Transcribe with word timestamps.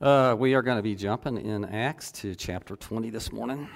Uh, 0.00 0.36
we 0.38 0.54
are 0.54 0.62
going 0.62 0.76
to 0.76 0.82
be 0.82 0.94
jumping 0.94 1.36
in 1.36 1.64
Acts 1.64 2.12
to 2.12 2.36
chapter 2.36 2.76
20 2.76 3.10
this 3.10 3.32
morning. 3.32 3.68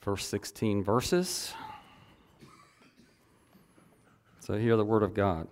First 0.00 0.28
16 0.28 0.84
verses. 0.84 1.54
So, 4.40 4.58
hear 4.58 4.76
the 4.76 4.84
word 4.84 5.02
of 5.02 5.14
God. 5.14 5.48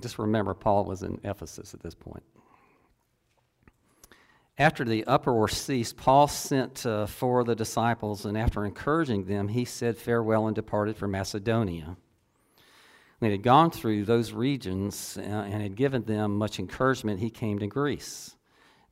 Just 0.00 0.18
remember, 0.18 0.54
Paul 0.54 0.86
was 0.86 1.02
in 1.02 1.20
Ephesus 1.24 1.74
at 1.74 1.80
this 1.80 1.94
point. 1.94 2.22
After 4.56 4.84
the 4.84 5.04
uproar 5.04 5.48
ceased, 5.48 5.96
Paul 5.96 6.28
sent 6.28 6.86
uh, 6.86 7.06
for 7.06 7.42
the 7.42 7.56
disciples, 7.56 8.24
and 8.24 8.38
after 8.38 8.64
encouraging 8.64 9.24
them, 9.24 9.48
he 9.48 9.64
said 9.64 9.98
farewell 9.98 10.46
and 10.46 10.54
departed 10.54 10.96
for 10.96 11.08
Macedonia. 11.08 11.96
When 13.18 13.32
he 13.32 13.36
had 13.36 13.42
gone 13.42 13.72
through 13.72 14.04
those 14.04 14.32
regions 14.32 15.18
uh, 15.18 15.22
and 15.22 15.60
had 15.60 15.74
given 15.74 16.04
them 16.04 16.38
much 16.38 16.60
encouragement, 16.60 17.18
he 17.18 17.30
came 17.30 17.58
to 17.58 17.66
Greece. 17.66 18.36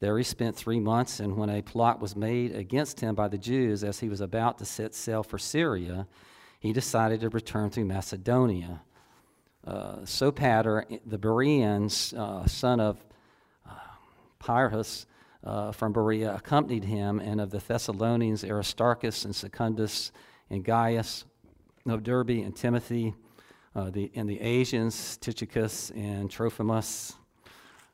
There 0.00 0.18
he 0.18 0.24
spent 0.24 0.56
three 0.56 0.80
months, 0.80 1.20
and 1.20 1.36
when 1.36 1.48
a 1.48 1.62
plot 1.62 2.00
was 2.00 2.16
made 2.16 2.56
against 2.56 2.98
him 2.98 3.14
by 3.14 3.28
the 3.28 3.38
Jews 3.38 3.84
as 3.84 4.00
he 4.00 4.08
was 4.08 4.20
about 4.20 4.58
to 4.58 4.64
set 4.64 4.96
sail 4.96 5.22
for 5.22 5.38
Syria, 5.38 6.08
he 6.58 6.72
decided 6.72 7.20
to 7.20 7.28
return 7.28 7.70
to 7.70 7.84
Macedonia. 7.84 8.82
Uh, 9.64 9.98
Sopater, 9.98 10.98
the 11.06 11.18
Berean 11.20 11.86
uh, 12.18 12.48
son 12.48 12.80
of 12.80 13.04
uh, 13.64 13.74
Pyrrhus, 14.40 15.06
uh, 15.44 15.72
from 15.72 15.92
Berea 15.92 16.34
accompanied 16.34 16.84
him, 16.84 17.18
and 17.20 17.40
of 17.40 17.50
the 17.50 17.58
Thessalonians, 17.58 18.44
Aristarchus 18.44 19.24
and 19.24 19.34
Secundus 19.34 20.12
and 20.50 20.64
Gaius, 20.64 21.24
of 21.86 22.02
Derbe 22.02 22.30
and 22.30 22.54
Timothy, 22.54 23.14
uh, 23.74 23.90
the, 23.90 24.10
and 24.14 24.28
the 24.28 24.40
Asians, 24.40 25.16
Tychicus 25.16 25.90
and 25.90 26.30
Trophimus. 26.30 27.14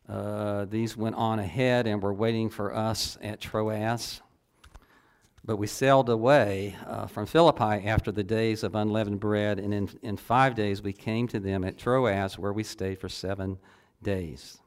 Uh, 0.09 0.65
these 0.67 0.97
went 0.97 1.15
on 1.17 1.39
ahead 1.39 1.87
and 1.87 2.03
were 2.03 2.13
waiting 2.13 2.51
for 2.51 2.75
us 2.75 3.19
at 3.23 3.41
Troas. 3.41 4.21
But 5.45 5.57
we 5.57 5.67
sailed 5.67 6.11
away 6.11 6.77
uh, 6.87 7.07
from 7.07 7.25
Philippi 7.25 7.87
after 7.87 8.13
the 8.13 8.25
days 8.25 8.63
of 8.63 8.75
unleavened 8.75 9.21
bread, 9.21 9.59
and 9.59 9.73
in, 9.73 9.89
in 10.03 10.17
five 10.19 10.55
days 10.55 10.83
we 10.83 10.93
came 10.93 11.27
to 11.29 11.41
them 11.41 11.65
at 11.65 11.79
Troas, 11.79 12.39
where 12.39 12.53
we 12.53 12.63
stayed 12.63 12.99
for 12.99 13.09
seven 13.09 13.59
days. 14.03 14.59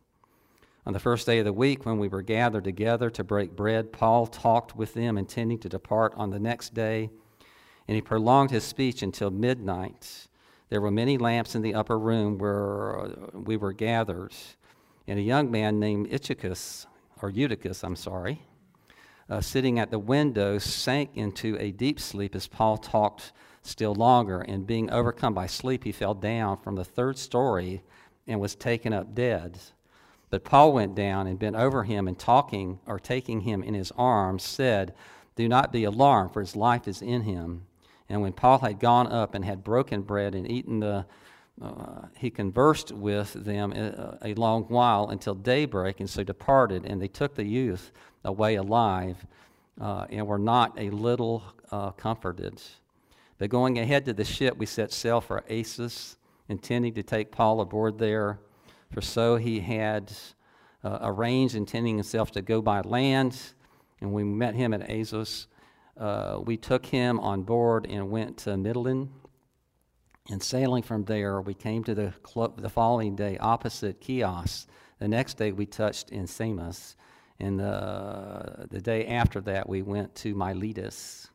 On 0.84 0.94
the 0.94 1.00
first 1.00 1.28
day 1.28 1.38
of 1.38 1.46
the 1.46 1.54
week, 1.54 1.86
when 1.86 2.00
we 2.00 2.08
were 2.08 2.24
gathered 2.24 2.64
together 2.64 3.12
to 3.12 3.24
break 3.24 3.56
bread, 3.56 3.94
Paul 3.94 4.26
talked 4.26 4.76
with 4.76 4.96
them, 4.96 5.16
intending 5.16 5.60
to 5.60 5.70
depart 5.70 6.14
on 6.16 6.32
the 6.32 6.40
next 6.40 6.74
day, 6.74 7.12
and 7.88 7.96
he 7.96 8.02
prolonged 8.02 8.50
his 8.50 8.64
speech 8.64 9.04
until 9.04 9.30
midnight. 9.30 10.28
There 10.70 10.82
were 10.82 10.90
many 10.90 11.20
lamps 11.20 11.54
in 11.54 11.62
the 11.62 11.76
upper 11.76 12.00
room 12.00 12.40
where 12.40 13.12
we 13.34 13.58
were 13.58 13.74
gathered, 13.74 14.34
and 15.08 15.20
a 15.20 15.22
young 15.24 15.52
man 15.52 15.80
named 15.80 16.10
Ichicus, 16.10 16.88
or 17.22 17.30
Eutychus, 17.30 17.84
I'm 17.84 17.96
sorry, 17.96 18.42
uh, 19.30 19.40
sitting 19.40 19.78
at 19.78 19.92
the 19.92 20.00
window, 20.00 20.58
sank 20.58 21.12
into 21.14 21.58
a 21.60 21.72
deep 21.72 22.00
sleep 22.00 22.36
as 22.36 22.48
Paul 22.48 22.78
talked 22.78 23.34
still 23.62 23.94
longer, 23.94 24.42
and 24.42 24.66
being 24.66 24.90
overcome 24.90 25.36
by 25.36 25.46
sleep, 25.46 25.84
he 25.84 25.92
fell 25.92 26.16
down 26.16 26.58
from 26.58 26.76
the 26.76 26.84
third 26.84 27.20
story 27.20 27.84
and 28.26 28.40
was 28.40 28.56
taken 28.56 28.94
up 28.94 29.14
dead. 29.14 29.60
But 30.32 30.46
Paul 30.46 30.72
went 30.72 30.96
down 30.96 31.28
and 31.28 31.38
bent 31.38 31.58
over 31.58 31.84
him 31.84 32.08
and 32.08 32.18
talking 32.18 32.80
or 32.88 32.98
taking 32.98 33.42
him 33.42 33.62
in 33.62 33.74
his 33.74 33.92
arms 33.98 34.44
said, 34.44 34.96
Do 35.36 35.48
not 35.48 35.74
be 35.74 35.84
alarmed, 35.84 36.32
for 36.32 36.40
his 36.40 36.56
life 36.56 36.88
is 36.88 37.02
in 37.02 37.24
him. 37.24 37.68
And 38.10 38.22
when 38.22 38.32
Paul 38.32 38.60
had 38.60 38.80
gone 38.80 39.12
up 39.12 39.36
and 39.36 39.44
had 39.44 39.64
broken 39.64 40.02
bread 40.02 40.34
and 40.34 40.50
eaten 40.50 40.80
the, 40.80 41.06
uh, 41.62 42.08
he 42.18 42.30
conversed 42.30 42.94
with 42.94 43.34
them 43.34 43.74
a, 43.74 44.18
a, 44.22 44.34
long 44.36 44.64
while 44.64 45.10
until 45.10 45.36
daybreak, 45.36 46.00
and 46.00 46.10
so 46.10 46.24
departed. 46.24 46.86
And 46.86 47.02
they 47.02 47.10
took 47.10 47.36
the 47.36 47.46
youth 47.46 47.92
away 48.24 48.56
alive, 48.56 49.26
uh, 49.80 50.06
and 50.10 50.26
were 50.26 50.40
not 50.40 50.80
a 50.80 50.92
little 50.92 51.44
uh, 51.72 51.92
comforted. 51.92 52.62
But 53.38 53.50
going 53.50 53.80
ahead 53.80 54.06
to 54.06 54.14
the 54.14 54.24
ship, 54.24 54.56
we 54.58 54.66
set 54.66 54.94
sail 54.94 55.20
for 55.20 55.44
Assos, 55.50 56.16
intending 56.48 56.94
to 56.94 57.04
take 57.04 57.32
Paul 57.32 57.60
aboard 57.60 57.98
there 57.98 58.40
for 58.92 59.02
so 59.02 59.38
he 59.38 59.62
had 59.62 60.12
uh, 60.84 61.00
arranged, 61.02 61.56
intending 61.56 61.96
himself 61.96 62.32
to 62.32 62.42
go 62.42 62.62
by 62.62 62.82
land. 62.82 63.40
And 64.02 64.12
we 64.12 64.24
met 64.24 64.56
him 64.56 64.74
at 64.74 64.90
Assos. 64.90 65.48
Uh, 65.98 66.40
we 66.44 66.58
took 66.58 66.86
him 66.86 67.20
on 67.20 67.44
board 67.44 67.86
and 67.90 68.10
went 68.10 68.38
to 68.40 68.52
Mytilene. 68.52 69.10
And 70.30 70.42
sailing 70.42 70.84
from 70.84 71.06
there, 71.06 71.42
we 71.42 71.54
came 71.54 71.84
to 71.86 71.96
the, 71.96 72.14
cl- 72.28 72.54
the 72.58 72.70
following 72.70 73.16
day 73.16 73.38
opposite 73.40 74.04
Chios. 74.04 74.68
The 75.00 75.08
next 75.08 75.36
day, 75.36 75.52
we 75.52 75.66
touched 75.66 76.12
in 76.12 76.28
Samos. 76.28 76.96
And 77.40 77.60
the, 77.60 78.68
the 78.70 78.82
day 78.82 79.08
after 79.08 79.42
that, 79.42 79.68
we 79.68 79.82
went 79.82 80.14
to 80.16 80.36
Miletus. 80.36 81.30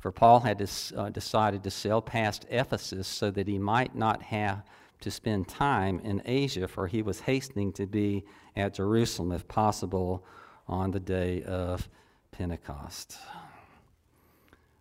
For 0.00 0.12
Paul 0.12 0.40
had 0.40 0.62
uh, 0.96 1.08
decided 1.10 1.62
to 1.64 1.70
sail 1.70 2.00
past 2.00 2.46
Ephesus 2.48 3.06
so 3.06 3.30
that 3.32 3.48
he 3.48 3.58
might 3.58 3.94
not 3.94 4.22
have 4.22 4.62
to 5.00 5.10
spend 5.10 5.48
time 5.48 6.00
in 6.00 6.22
Asia, 6.24 6.66
for 6.66 6.86
he 6.86 7.02
was 7.02 7.20
hastening 7.20 7.72
to 7.74 7.86
be 7.86 8.24
at 8.56 8.74
Jerusalem, 8.74 9.32
if 9.32 9.46
possible, 9.46 10.24
on 10.66 10.90
the 10.90 11.00
day 11.00 11.42
of 11.42 11.88
Pentecost. 12.32 13.18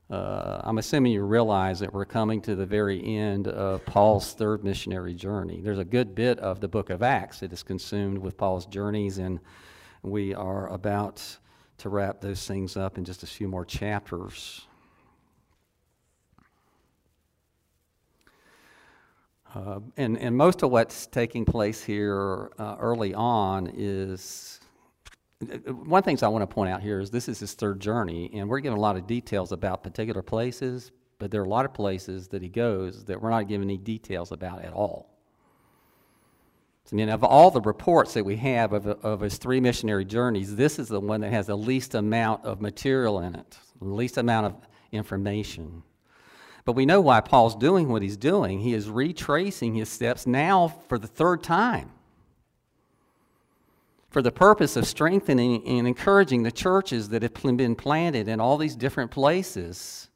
Uh, 0.09 0.61
I'm 0.63 0.77
assuming 0.77 1.13
you 1.13 1.23
realize 1.23 1.79
that 1.79 1.91
we're 1.91 2.05
coming 2.05 2.39
to 2.41 2.55
the 2.55 2.65
very 2.65 3.03
end 3.03 3.47
of 3.47 3.83
Paul's 3.85 4.33
third 4.33 4.63
missionary 4.63 5.15
journey. 5.15 5.61
There's 5.61 5.79
a 5.79 5.85
good 5.85 6.13
bit 6.13 6.37
of 6.39 6.59
the 6.59 6.67
book 6.67 6.91
of 6.91 7.01
Acts 7.01 7.39
that 7.39 7.51
is 7.51 7.63
consumed 7.63 8.19
with 8.19 8.37
Paul's 8.37 8.67
journeys, 8.67 9.17
and 9.17 9.39
we 10.03 10.35
are 10.35 10.71
about 10.71 11.23
to 11.79 11.89
wrap 11.89 12.21
those 12.21 12.45
things 12.45 12.77
up 12.77 12.99
in 12.99 13.03
just 13.03 13.23
a 13.23 13.27
few 13.27 13.47
more 13.47 13.65
chapters. 13.65 14.67
Uh, 19.53 19.79
and, 19.97 20.17
and 20.17 20.35
most 20.35 20.63
of 20.63 20.71
what's 20.71 21.07
taking 21.07 21.45
place 21.45 21.83
here 21.83 22.51
uh, 22.57 22.75
early 22.79 23.13
on 23.13 23.71
is 23.73 24.59
one 25.65 26.03
thing 26.03 26.17
I 26.21 26.27
want 26.27 26.41
to 26.41 26.53
point 26.53 26.71
out 26.71 26.81
here 26.81 26.99
is 26.99 27.11
this 27.11 27.27
is 27.27 27.39
his 27.39 27.53
third 27.53 27.79
journey, 27.79 28.31
and 28.33 28.49
we're 28.49 28.59
given 28.59 28.77
a 28.77 28.81
lot 28.81 28.95
of 28.95 29.05
details 29.05 29.51
about 29.51 29.83
particular 29.83 30.21
places, 30.21 30.91
but 31.19 31.31
there 31.31 31.41
are 31.41 31.45
a 31.45 31.49
lot 31.49 31.65
of 31.65 31.73
places 31.73 32.27
that 32.29 32.41
he 32.41 32.49
goes 32.49 33.05
that 33.05 33.21
we're 33.21 33.29
not 33.29 33.47
given 33.47 33.67
any 33.67 33.77
details 33.77 34.31
about 34.31 34.63
at 34.63 34.73
all. 34.73 35.09
I 36.91 36.95
mean, 36.95 37.09
of 37.09 37.23
all 37.23 37.49
the 37.49 37.61
reports 37.61 38.13
that 38.13 38.23
we 38.23 38.35
have 38.37 38.71
of, 38.71 38.85
of 38.85 39.21
his 39.21 39.37
three 39.37 39.59
missionary 39.59 40.05
journeys, 40.05 40.55
this 40.55 40.77
is 40.77 40.87
the 40.87 40.99
one 40.99 41.21
that 41.21 41.31
has 41.31 41.47
the 41.47 41.57
least 41.57 41.95
amount 41.95 42.45
of 42.45 42.61
material 42.61 43.21
in 43.21 43.35
it, 43.35 43.57
the 43.81 43.87
least 43.87 44.17
amount 44.17 44.45
of 44.45 44.55
information. 44.91 45.81
But 46.65 46.73
we 46.73 46.85
know 46.85 46.99
why 46.99 47.21
Paul's 47.21 47.55
doing 47.55 47.89
what 47.89 48.01
he's 48.01 48.17
doing. 48.17 48.59
He 48.59 48.73
is 48.73 48.89
retracing 48.89 49.75
his 49.75 49.87
steps 49.87 50.25
now 50.25 50.67
for 50.87 50.97
the 50.97 51.07
third 51.07 51.43
time 51.43 51.91
for 54.15 54.21
the 54.21 54.31
purpose 54.31 54.77
of 54.77 54.87
strengthening 54.87 55.61
and 55.67 55.85
encouraging 55.85 56.43
the 56.43 56.51
churches 56.51 57.09
that 57.09 57.21
have 57.21 57.33
been 57.57 57.75
planted 57.75 58.29
in 58.29 58.39
all 58.39 58.57
these 58.57 58.73
different 58.73 59.11
places 59.11 60.07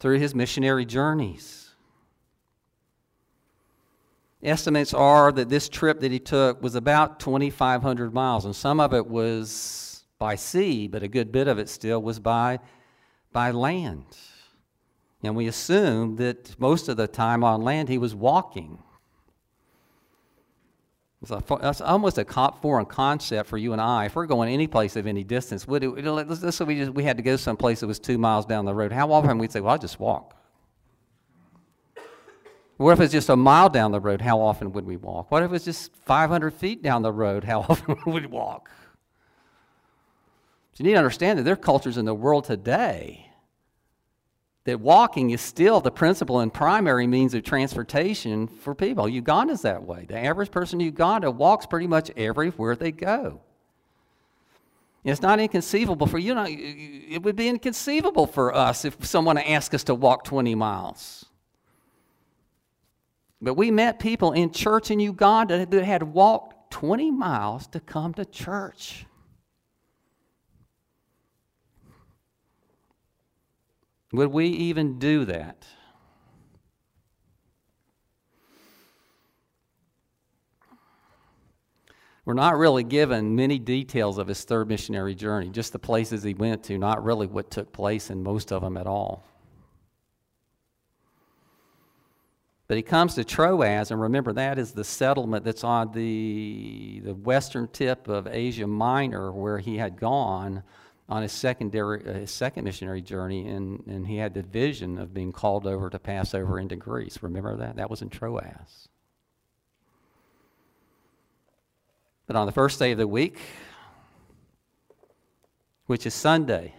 through 0.00 0.18
his 0.18 0.34
missionary 0.34 0.84
journeys. 0.84 1.72
Estimates 4.42 4.92
are 4.92 5.30
that 5.30 5.48
this 5.48 5.68
trip 5.68 6.00
that 6.00 6.10
he 6.10 6.18
took 6.18 6.60
was 6.60 6.74
about 6.74 7.20
2,500 7.20 8.12
miles, 8.12 8.44
and 8.44 8.56
some 8.56 8.80
of 8.80 8.92
it 8.92 9.06
was 9.06 10.02
by 10.18 10.34
sea, 10.34 10.88
but 10.88 11.04
a 11.04 11.08
good 11.08 11.30
bit 11.30 11.46
of 11.46 11.60
it 11.60 11.68
still 11.68 12.02
was 12.02 12.18
by, 12.18 12.58
by 13.32 13.52
land. 13.52 14.04
And 15.22 15.34
we 15.34 15.48
assume 15.48 16.16
that 16.16 16.58
most 16.60 16.88
of 16.88 16.96
the 16.96 17.08
time 17.08 17.42
on 17.42 17.62
land 17.62 17.88
he 17.88 17.98
was 17.98 18.14
walking. 18.14 18.78
That's 21.20 21.80
almost 21.80 22.18
a 22.18 22.24
foreign 22.62 22.86
concept 22.86 23.48
for 23.48 23.58
you 23.58 23.72
and 23.72 23.82
I. 23.82 24.06
If 24.06 24.14
we're 24.14 24.26
going 24.26 24.52
any 24.52 24.68
place 24.68 24.94
of 24.94 25.08
any 25.08 25.24
distance, 25.24 25.66
would 25.66 25.82
it, 25.82 25.88
let's 25.90 26.56
say 26.56 26.64
we, 26.64 26.76
just, 26.76 26.92
we 26.92 27.02
had 27.02 27.16
to 27.16 27.24
go 27.24 27.36
someplace 27.36 27.80
that 27.80 27.88
was 27.88 27.98
two 27.98 28.18
miles 28.18 28.46
down 28.46 28.64
the 28.64 28.74
road. 28.74 28.92
How 28.92 29.10
often 29.10 29.38
we'd 29.38 29.50
say, 29.50 29.60
well, 29.60 29.72
I'll 29.72 29.78
just 29.78 29.98
walk? 29.98 30.36
What 32.76 32.92
if 32.92 33.00
it's 33.00 33.12
just 33.12 33.28
a 33.28 33.34
mile 33.34 33.68
down 33.68 33.90
the 33.90 33.98
road? 33.98 34.20
How 34.20 34.40
often 34.40 34.72
would 34.72 34.86
we 34.86 34.96
walk? 34.96 35.32
What 35.32 35.42
if 35.42 35.52
it's 35.52 35.64
just 35.64 35.92
500 36.06 36.54
feet 36.54 36.80
down 36.80 37.02
the 37.02 37.12
road? 37.12 37.42
How 37.42 37.60
often 37.68 37.96
would 38.06 38.22
we 38.22 38.26
walk? 38.28 38.70
So 40.74 40.84
you 40.84 40.84
need 40.84 40.92
to 40.92 40.98
understand 40.98 41.40
that 41.40 41.42
there 41.42 41.54
are 41.54 41.56
cultures 41.56 41.96
in 41.96 42.04
the 42.04 42.14
world 42.14 42.44
today 42.44 43.27
that 44.68 44.80
walking 44.80 45.30
is 45.30 45.40
still 45.40 45.80
the 45.80 45.90
principal 45.90 46.40
and 46.40 46.52
primary 46.52 47.06
means 47.06 47.32
of 47.32 47.42
transportation 47.42 48.46
for 48.46 48.74
people. 48.74 49.08
Uganda's 49.08 49.62
that 49.62 49.82
way. 49.82 50.04
The 50.06 50.18
average 50.18 50.50
person 50.50 50.78
in 50.78 50.84
Uganda 50.84 51.30
walks 51.30 51.64
pretty 51.64 51.86
much 51.86 52.10
everywhere 52.18 52.76
they 52.76 52.92
go. 52.92 53.40
It's 55.04 55.22
not 55.22 55.40
inconceivable 55.40 56.06
for 56.06 56.18
you. 56.18 56.34
Know, 56.34 56.44
it 56.46 57.22
would 57.22 57.34
be 57.34 57.48
inconceivable 57.48 58.26
for 58.26 58.54
us 58.54 58.84
if 58.84 59.02
someone 59.06 59.38
asked 59.38 59.74
us 59.74 59.84
to 59.84 59.94
walk 59.94 60.24
20 60.24 60.54
miles. 60.54 61.24
But 63.40 63.54
we 63.54 63.70
met 63.70 63.98
people 63.98 64.32
in 64.32 64.52
church 64.52 64.90
in 64.90 65.00
Uganda 65.00 65.64
that 65.64 65.84
had 65.84 66.02
walked 66.02 66.72
20 66.72 67.10
miles 67.10 67.66
to 67.68 67.80
come 67.80 68.12
to 68.14 68.26
church. 68.26 69.06
Would 74.12 74.32
we 74.32 74.46
even 74.46 74.98
do 74.98 75.24
that? 75.26 75.66
We're 82.24 82.34
not 82.34 82.58
really 82.58 82.84
given 82.84 83.36
many 83.36 83.58
details 83.58 84.18
of 84.18 84.26
his 84.28 84.44
third 84.44 84.68
missionary 84.68 85.14
journey, 85.14 85.48
just 85.48 85.72
the 85.72 85.78
places 85.78 86.22
he 86.22 86.34
went 86.34 86.62
to, 86.64 86.76
not 86.76 87.02
really 87.02 87.26
what 87.26 87.50
took 87.50 87.72
place 87.72 88.10
in 88.10 88.22
most 88.22 88.52
of 88.52 88.60
them 88.60 88.76
at 88.76 88.86
all. 88.86 89.24
But 92.66 92.76
he 92.76 92.82
comes 92.82 93.14
to 93.14 93.24
Troas, 93.24 93.90
and 93.90 93.98
remember 93.98 94.34
that 94.34 94.58
is 94.58 94.72
the 94.72 94.84
settlement 94.84 95.42
that's 95.42 95.64
on 95.64 95.92
the, 95.92 97.00
the 97.02 97.14
western 97.14 97.66
tip 97.68 98.08
of 98.08 98.26
Asia 98.26 98.66
Minor, 98.66 99.32
where 99.32 99.56
he 99.56 99.78
had 99.78 99.98
gone 99.98 100.62
on 101.08 101.22
his 101.22 101.32
secondary, 101.32 102.06
uh, 102.06 102.12
his 102.12 102.30
second 102.30 102.64
missionary 102.64 103.00
journey, 103.00 103.48
and, 103.48 103.82
and 103.86 104.06
he 104.06 104.16
had 104.16 104.34
the 104.34 104.42
vision 104.42 104.98
of 104.98 105.14
being 105.14 105.32
called 105.32 105.66
over 105.66 105.88
to 105.88 105.98
pass 105.98 106.34
over 106.34 106.58
into 106.58 106.76
Greece. 106.76 107.18
Remember 107.22 107.56
that? 107.56 107.76
That 107.76 107.88
was 107.88 108.02
in 108.02 108.10
Troas. 108.10 108.88
But 112.26 112.36
on 112.36 112.44
the 112.44 112.52
first 112.52 112.78
day 112.78 112.92
of 112.92 112.98
the 112.98 113.08
week, 113.08 113.38
which 115.86 116.04
is 116.04 116.12
Sunday, 116.12 116.74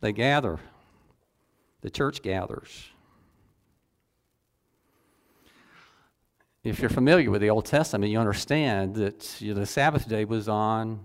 they 0.00 0.12
gather. 0.12 0.58
The 1.82 1.90
church 1.90 2.22
gathers. 2.22 2.88
If 6.62 6.80
you're 6.80 6.90
familiar 6.90 7.30
with 7.30 7.40
the 7.40 7.50
Old 7.50 7.64
Testament, 7.64 8.10
you 8.10 8.18
understand 8.18 8.96
that 8.96 9.40
you 9.40 9.54
know, 9.54 9.60
the 9.60 9.66
Sabbath 9.66 10.06
day 10.08 10.26
was 10.26 10.46
on 10.46 11.00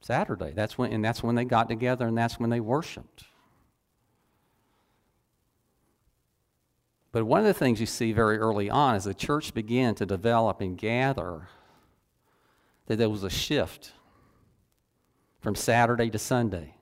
Saturday. 0.00 0.52
That's 0.54 0.78
when, 0.78 0.92
and 0.92 1.04
that's 1.04 1.22
when 1.22 1.34
they 1.34 1.44
got 1.44 1.68
together 1.68 2.06
and 2.06 2.16
that's 2.16 2.38
when 2.38 2.50
they 2.50 2.60
worshiped. 2.60 3.24
But 7.10 7.24
one 7.24 7.40
of 7.40 7.46
the 7.46 7.54
things 7.54 7.80
you 7.80 7.86
see 7.86 8.12
very 8.12 8.38
early 8.38 8.68
on 8.68 8.94
as 8.94 9.04
the 9.04 9.14
church 9.14 9.54
began 9.54 9.94
to 9.96 10.06
develop 10.06 10.60
and 10.60 10.76
gather, 10.76 11.48
that 12.86 12.96
there 12.96 13.08
was 13.08 13.24
a 13.24 13.30
shift 13.30 13.92
from 15.40 15.54
Saturday 15.54 16.10
to 16.10 16.18
Sunday. 16.18 16.74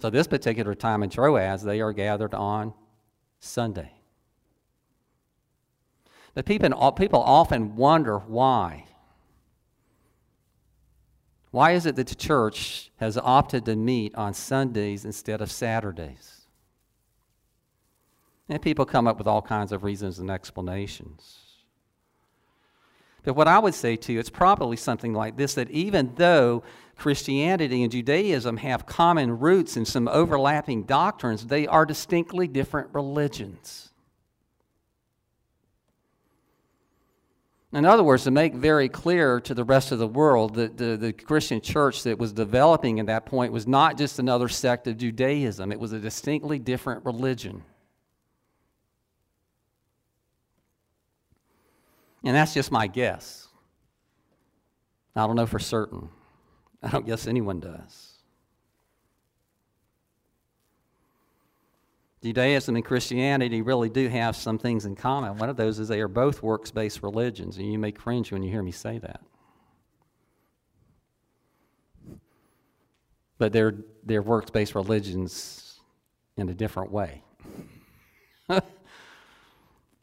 So, 0.00 0.10
this 0.10 0.26
particular 0.26 0.74
time 0.74 1.02
in 1.02 1.10
Troas, 1.10 1.62
they 1.62 1.80
are 1.80 1.92
gathered 1.92 2.34
on 2.34 2.72
Sunday. 3.40 3.92
The 6.34 6.42
people, 6.42 6.92
people 6.92 7.20
often 7.20 7.74
wonder 7.74 8.18
why. 8.18 8.84
Why 11.50 11.72
is 11.72 11.86
it 11.86 11.96
that 11.96 12.06
the 12.06 12.14
church 12.14 12.90
has 12.98 13.16
opted 13.16 13.64
to 13.64 13.76
meet 13.76 14.14
on 14.14 14.34
Sundays 14.34 15.04
instead 15.04 15.40
of 15.40 15.50
Saturdays? 15.50 16.42
And 18.48 18.60
people 18.60 18.84
come 18.84 19.06
up 19.06 19.18
with 19.18 19.26
all 19.26 19.42
kinds 19.42 19.72
of 19.72 19.82
reasons 19.82 20.18
and 20.18 20.30
explanations. 20.30 21.38
But 23.24 23.34
what 23.34 23.48
I 23.48 23.58
would 23.58 23.74
say 23.74 23.96
to 23.96 24.12
you, 24.12 24.20
it's 24.20 24.30
probably 24.30 24.76
something 24.76 25.12
like 25.12 25.36
this 25.36 25.54
that 25.54 25.70
even 25.70 26.14
though 26.16 26.62
Christianity 26.96 27.82
and 27.82 27.92
Judaism 27.92 28.56
have 28.58 28.86
common 28.86 29.38
roots 29.38 29.76
and 29.76 29.86
some 29.86 30.08
overlapping 30.08 30.84
doctrines, 30.84 31.46
they 31.46 31.66
are 31.66 31.84
distinctly 31.84 32.48
different 32.48 32.88
religions. 32.92 33.87
In 37.72 37.84
other 37.84 38.02
words, 38.02 38.24
to 38.24 38.30
make 38.30 38.54
very 38.54 38.88
clear 38.88 39.40
to 39.40 39.52
the 39.52 39.64
rest 39.64 39.92
of 39.92 39.98
the 39.98 40.06
world 40.06 40.54
that 40.54 40.78
the, 40.78 40.96
the 40.96 41.12
Christian 41.12 41.60
church 41.60 42.02
that 42.04 42.18
was 42.18 42.32
developing 42.32 42.98
at 42.98 43.06
that 43.06 43.26
point 43.26 43.52
was 43.52 43.66
not 43.66 43.98
just 43.98 44.18
another 44.18 44.48
sect 44.48 44.86
of 44.86 44.96
Judaism, 44.96 45.70
it 45.70 45.78
was 45.78 45.92
a 45.92 45.98
distinctly 45.98 46.58
different 46.58 47.04
religion. 47.04 47.62
And 52.24 52.34
that's 52.34 52.54
just 52.54 52.72
my 52.72 52.86
guess. 52.86 53.48
I 55.14 55.26
don't 55.26 55.36
know 55.36 55.46
for 55.46 55.58
certain. 55.58 56.08
I 56.82 56.88
don't 56.88 57.06
guess 57.06 57.26
anyone 57.26 57.60
does. 57.60 58.17
Judaism 62.22 62.74
and 62.74 62.84
Christianity 62.84 63.62
really 63.62 63.88
do 63.88 64.08
have 64.08 64.34
some 64.34 64.58
things 64.58 64.84
in 64.84 64.96
common. 64.96 65.36
One 65.38 65.48
of 65.48 65.56
those 65.56 65.78
is 65.78 65.88
they 65.88 66.00
are 66.00 66.08
both 66.08 66.42
works 66.42 66.70
based 66.70 67.02
religions, 67.02 67.58
and 67.58 67.70
you 67.70 67.78
may 67.78 67.92
cringe 67.92 68.32
when 68.32 68.42
you 68.42 68.50
hear 68.50 68.62
me 68.62 68.72
say 68.72 68.98
that. 68.98 69.20
But 73.38 73.52
they're, 73.52 73.76
they're 74.04 74.22
works 74.22 74.50
based 74.50 74.74
religions 74.74 75.80
in 76.36 76.48
a 76.48 76.54
different 76.54 76.90
way. 76.90 77.22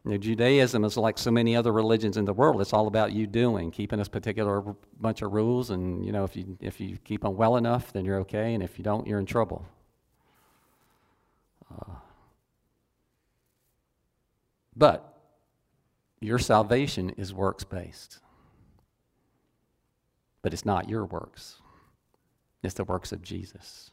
Know, 0.08 0.18
Judaism 0.18 0.86
is 0.86 0.98
like 0.98 1.18
so 1.18 1.32
many 1.32 1.56
other 1.56 1.74
religions 1.74 2.16
in 2.16 2.26
the 2.26 2.34
world. 2.34 2.62
It's 2.62 2.74
all 2.74 2.86
about 2.86 3.12
you 3.12 3.26
doing, 3.26 3.72
keeping 3.72 4.00
a 4.00 4.06
particular 4.06 4.62
bunch 5.02 5.24
of 5.24 5.34
rules, 5.34 5.72
and 5.72 6.06
you 6.06 6.12
know, 6.12 6.24
if 6.24 6.36
you 6.36 6.56
if 6.62 6.80
you 6.80 7.00
keep 7.04 7.24
them 7.24 7.36
well 7.36 7.56
enough, 7.56 7.92
then 7.92 8.06
you're 8.06 8.20
okay, 8.20 8.54
and 8.54 8.62
if 8.62 8.78
you 8.78 8.84
don't, 8.84 9.08
you're 9.08 9.18
in 9.18 9.26
trouble. 9.26 9.66
Uh, 11.72 11.96
but 14.76 15.18
your 16.20 16.40
salvation 16.40 17.12
is 17.12 17.34
works 17.34 17.64
based, 17.64 18.20
but 20.42 20.54
it's 20.54 20.66
not 20.66 20.90
your 20.90 21.06
works. 21.06 21.62
It's 22.64 22.74
the 22.74 22.84
works 22.84 23.12
of 23.12 23.22
Jesus. 23.22 23.92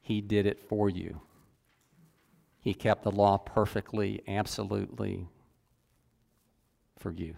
He 0.00 0.20
did 0.20 0.46
it 0.46 0.60
for 0.68 0.88
you. 0.88 1.20
He 2.60 2.74
kept 2.74 3.04
the 3.04 3.12
law 3.12 3.38
perfectly, 3.38 4.22
absolutely 4.26 5.28
for 6.98 7.12
you. 7.12 7.36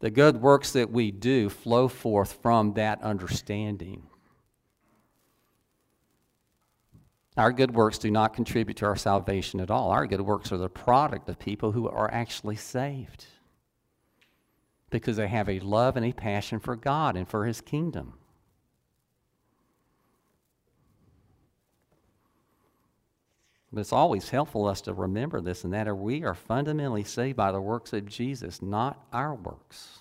The 0.00 0.10
good 0.10 0.40
works 0.40 0.72
that 0.72 0.90
we 0.90 1.12
do 1.12 1.48
flow 1.48 1.86
forth 1.86 2.38
from 2.42 2.74
that 2.74 3.00
understanding. 3.02 4.08
Our 7.36 7.52
good 7.52 7.74
works 7.74 7.98
do 7.98 8.10
not 8.10 8.34
contribute 8.34 8.76
to 8.78 8.86
our 8.86 8.96
salvation 8.96 9.60
at 9.60 9.70
all. 9.70 9.90
Our 9.90 10.06
good 10.06 10.20
works 10.20 10.52
are 10.52 10.58
the 10.58 10.68
product 10.68 11.28
of 11.28 11.38
people 11.38 11.72
who 11.72 11.88
are 11.88 12.12
actually 12.12 12.56
saved 12.56 13.24
because 14.90 15.16
they 15.16 15.28
have 15.28 15.48
a 15.48 15.60
love 15.60 15.96
and 15.96 16.04
a 16.04 16.12
passion 16.12 16.60
for 16.60 16.76
God 16.76 17.16
and 17.16 17.26
for 17.26 17.46
His 17.46 17.62
kingdom. 17.62 18.14
But 23.72 23.80
it's 23.80 23.92
always 23.92 24.28
helpful 24.28 24.66
us 24.66 24.82
to 24.82 24.92
remember 24.92 25.40
this 25.40 25.64
and 25.64 25.72
that 25.72 25.96
we 25.96 26.24
are 26.24 26.34
fundamentally 26.34 27.04
saved 27.04 27.38
by 27.38 27.52
the 27.52 27.60
works 27.60 27.94
of 27.94 28.04
Jesus, 28.04 28.60
not 28.60 29.06
our 29.14 29.34
works. 29.34 30.00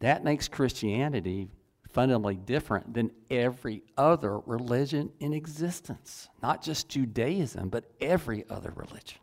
That 0.00 0.22
makes 0.22 0.48
Christianity 0.48 1.48
fundamentally 1.92 2.36
different 2.36 2.94
than 2.94 3.10
every 3.30 3.82
other 3.96 4.38
religion 4.40 5.10
in 5.20 5.32
existence. 5.32 6.28
Not 6.42 6.62
just 6.62 6.88
Judaism, 6.88 7.68
but 7.68 7.84
every 8.00 8.44
other 8.48 8.72
religion. 8.74 9.18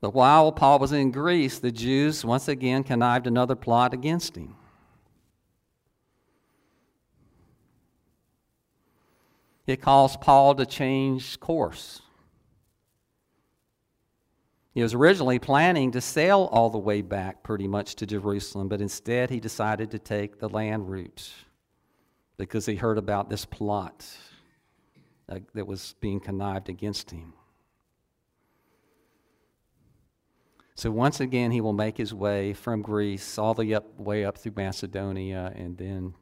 But 0.00 0.14
while 0.14 0.52
Paul 0.52 0.78
was 0.78 0.92
in 0.92 1.10
Greece, 1.10 1.58
the 1.58 1.72
Jews 1.72 2.24
once 2.24 2.46
again 2.46 2.84
connived 2.84 3.26
another 3.26 3.56
plot 3.56 3.92
against 3.92 4.36
him. 4.36 4.54
it 9.68 9.82
caused 9.82 10.20
Paul 10.22 10.54
to 10.54 10.64
change 10.64 11.38
course. 11.38 12.00
He 14.78 14.82
was 14.82 14.94
originally 14.94 15.40
planning 15.40 15.90
to 15.90 16.00
sail 16.00 16.48
all 16.52 16.70
the 16.70 16.78
way 16.78 17.02
back 17.02 17.42
pretty 17.42 17.66
much 17.66 17.96
to 17.96 18.06
Jerusalem, 18.06 18.68
but 18.68 18.80
instead 18.80 19.28
he 19.28 19.40
decided 19.40 19.90
to 19.90 19.98
take 19.98 20.38
the 20.38 20.48
land 20.48 20.88
route 20.88 21.32
because 22.36 22.64
he 22.64 22.76
heard 22.76 22.96
about 22.96 23.28
this 23.28 23.44
plot 23.44 24.06
uh, 25.28 25.40
that 25.54 25.66
was 25.66 25.96
being 26.00 26.20
connived 26.20 26.68
against 26.68 27.10
him. 27.10 27.32
So 30.76 30.92
once 30.92 31.18
again, 31.18 31.50
he 31.50 31.60
will 31.60 31.72
make 31.72 31.96
his 31.96 32.14
way 32.14 32.52
from 32.52 32.80
Greece 32.80 33.36
all 33.36 33.54
the 33.54 33.82
way 33.96 34.24
up 34.24 34.38
through 34.38 34.52
Macedonia 34.54 35.52
and 35.56 35.76
then 35.76 36.14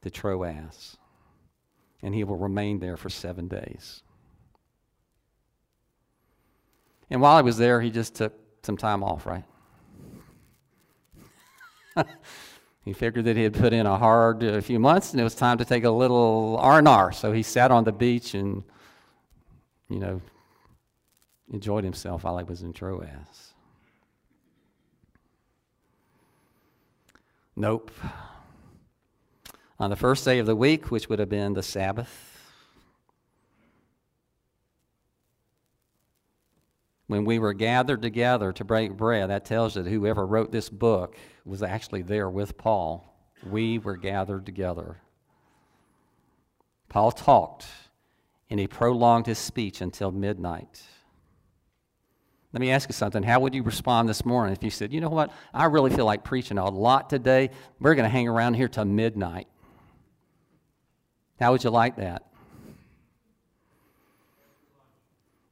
to 0.00 0.08
Troas, 0.08 0.96
and 2.00 2.14
he 2.14 2.24
will 2.24 2.38
remain 2.38 2.80
there 2.80 2.96
for 2.96 3.10
seven 3.10 3.46
days. 3.46 4.02
And 7.10 7.20
while 7.20 7.36
he 7.36 7.42
was 7.42 7.56
there, 7.56 7.80
he 7.80 7.90
just 7.90 8.14
took 8.14 8.34
some 8.62 8.76
time 8.76 9.04
off, 9.04 9.26
right? 9.26 9.44
he 12.84 12.92
figured 12.92 13.24
that 13.26 13.36
he 13.36 13.42
had 13.44 13.54
put 13.54 13.72
in 13.72 13.86
a 13.86 13.96
hard 13.96 14.42
uh, 14.42 14.60
few 14.60 14.78
months, 14.78 15.12
and 15.12 15.20
it 15.20 15.24
was 15.24 15.34
time 15.34 15.58
to 15.58 15.64
take 15.64 15.84
a 15.84 15.90
little 15.90 16.56
R&R. 16.60 17.12
So 17.12 17.32
he 17.32 17.42
sat 17.42 17.70
on 17.70 17.84
the 17.84 17.92
beach 17.92 18.34
and, 18.34 18.64
you 19.88 20.00
know, 20.00 20.20
enjoyed 21.52 21.84
himself 21.84 22.24
while 22.24 22.38
he 22.38 22.44
was 22.44 22.62
in 22.62 22.72
Troas. 22.72 23.54
Nope. 27.54 27.90
On 29.78 29.90
the 29.90 29.96
first 29.96 30.24
day 30.24 30.38
of 30.38 30.46
the 30.46 30.56
week, 30.56 30.90
which 30.90 31.08
would 31.08 31.18
have 31.18 31.28
been 31.28 31.54
the 31.54 31.62
Sabbath, 31.62 32.35
when 37.06 37.24
we 37.24 37.38
were 37.38 37.52
gathered 37.52 38.02
together 38.02 38.52
to 38.52 38.64
break 38.64 38.96
bread, 38.96 39.30
that 39.30 39.44
tells 39.44 39.76
you 39.76 39.82
that 39.82 39.90
whoever 39.90 40.26
wrote 40.26 40.50
this 40.50 40.68
book 40.68 41.16
was 41.44 41.62
actually 41.62 42.02
there 42.02 42.28
with 42.28 42.58
Paul. 42.58 43.14
We 43.44 43.78
were 43.78 43.96
gathered 43.96 44.44
together. 44.44 44.98
Paul 46.88 47.12
talked, 47.12 47.66
and 48.50 48.58
he 48.58 48.66
prolonged 48.66 49.26
his 49.26 49.38
speech 49.38 49.80
until 49.80 50.10
midnight. 50.10 50.82
Let 52.52 52.60
me 52.60 52.70
ask 52.70 52.88
you 52.88 52.94
something. 52.94 53.22
How 53.22 53.40
would 53.40 53.54
you 53.54 53.62
respond 53.62 54.08
this 54.08 54.24
morning 54.24 54.54
if 54.54 54.62
you 54.62 54.70
said, 54.70 54.92
you 54.92 55.00
know 55.00 55.10
what, 55.10 55.30
I 55.52 55.66
really 55.66 55.90
feel 55.90 56.06
like 56.06 56.24
preaching 56.24 56.58
a 56.58 56.68
lot 56.68 57.10
today. 57.10 57.50
We're 57.78 57.94
going 57.94 58.04
to 58.04 58.10
hang 58.10 58.28
around 58.28 58.54
here 58.54 58.68
till 58.68 58.84
midnight? 58.84 59.46
How 61.38 61.52
would 61.52 61.62
you 61.62 61.70
like 61.70 61.96
that? 61.96 62.25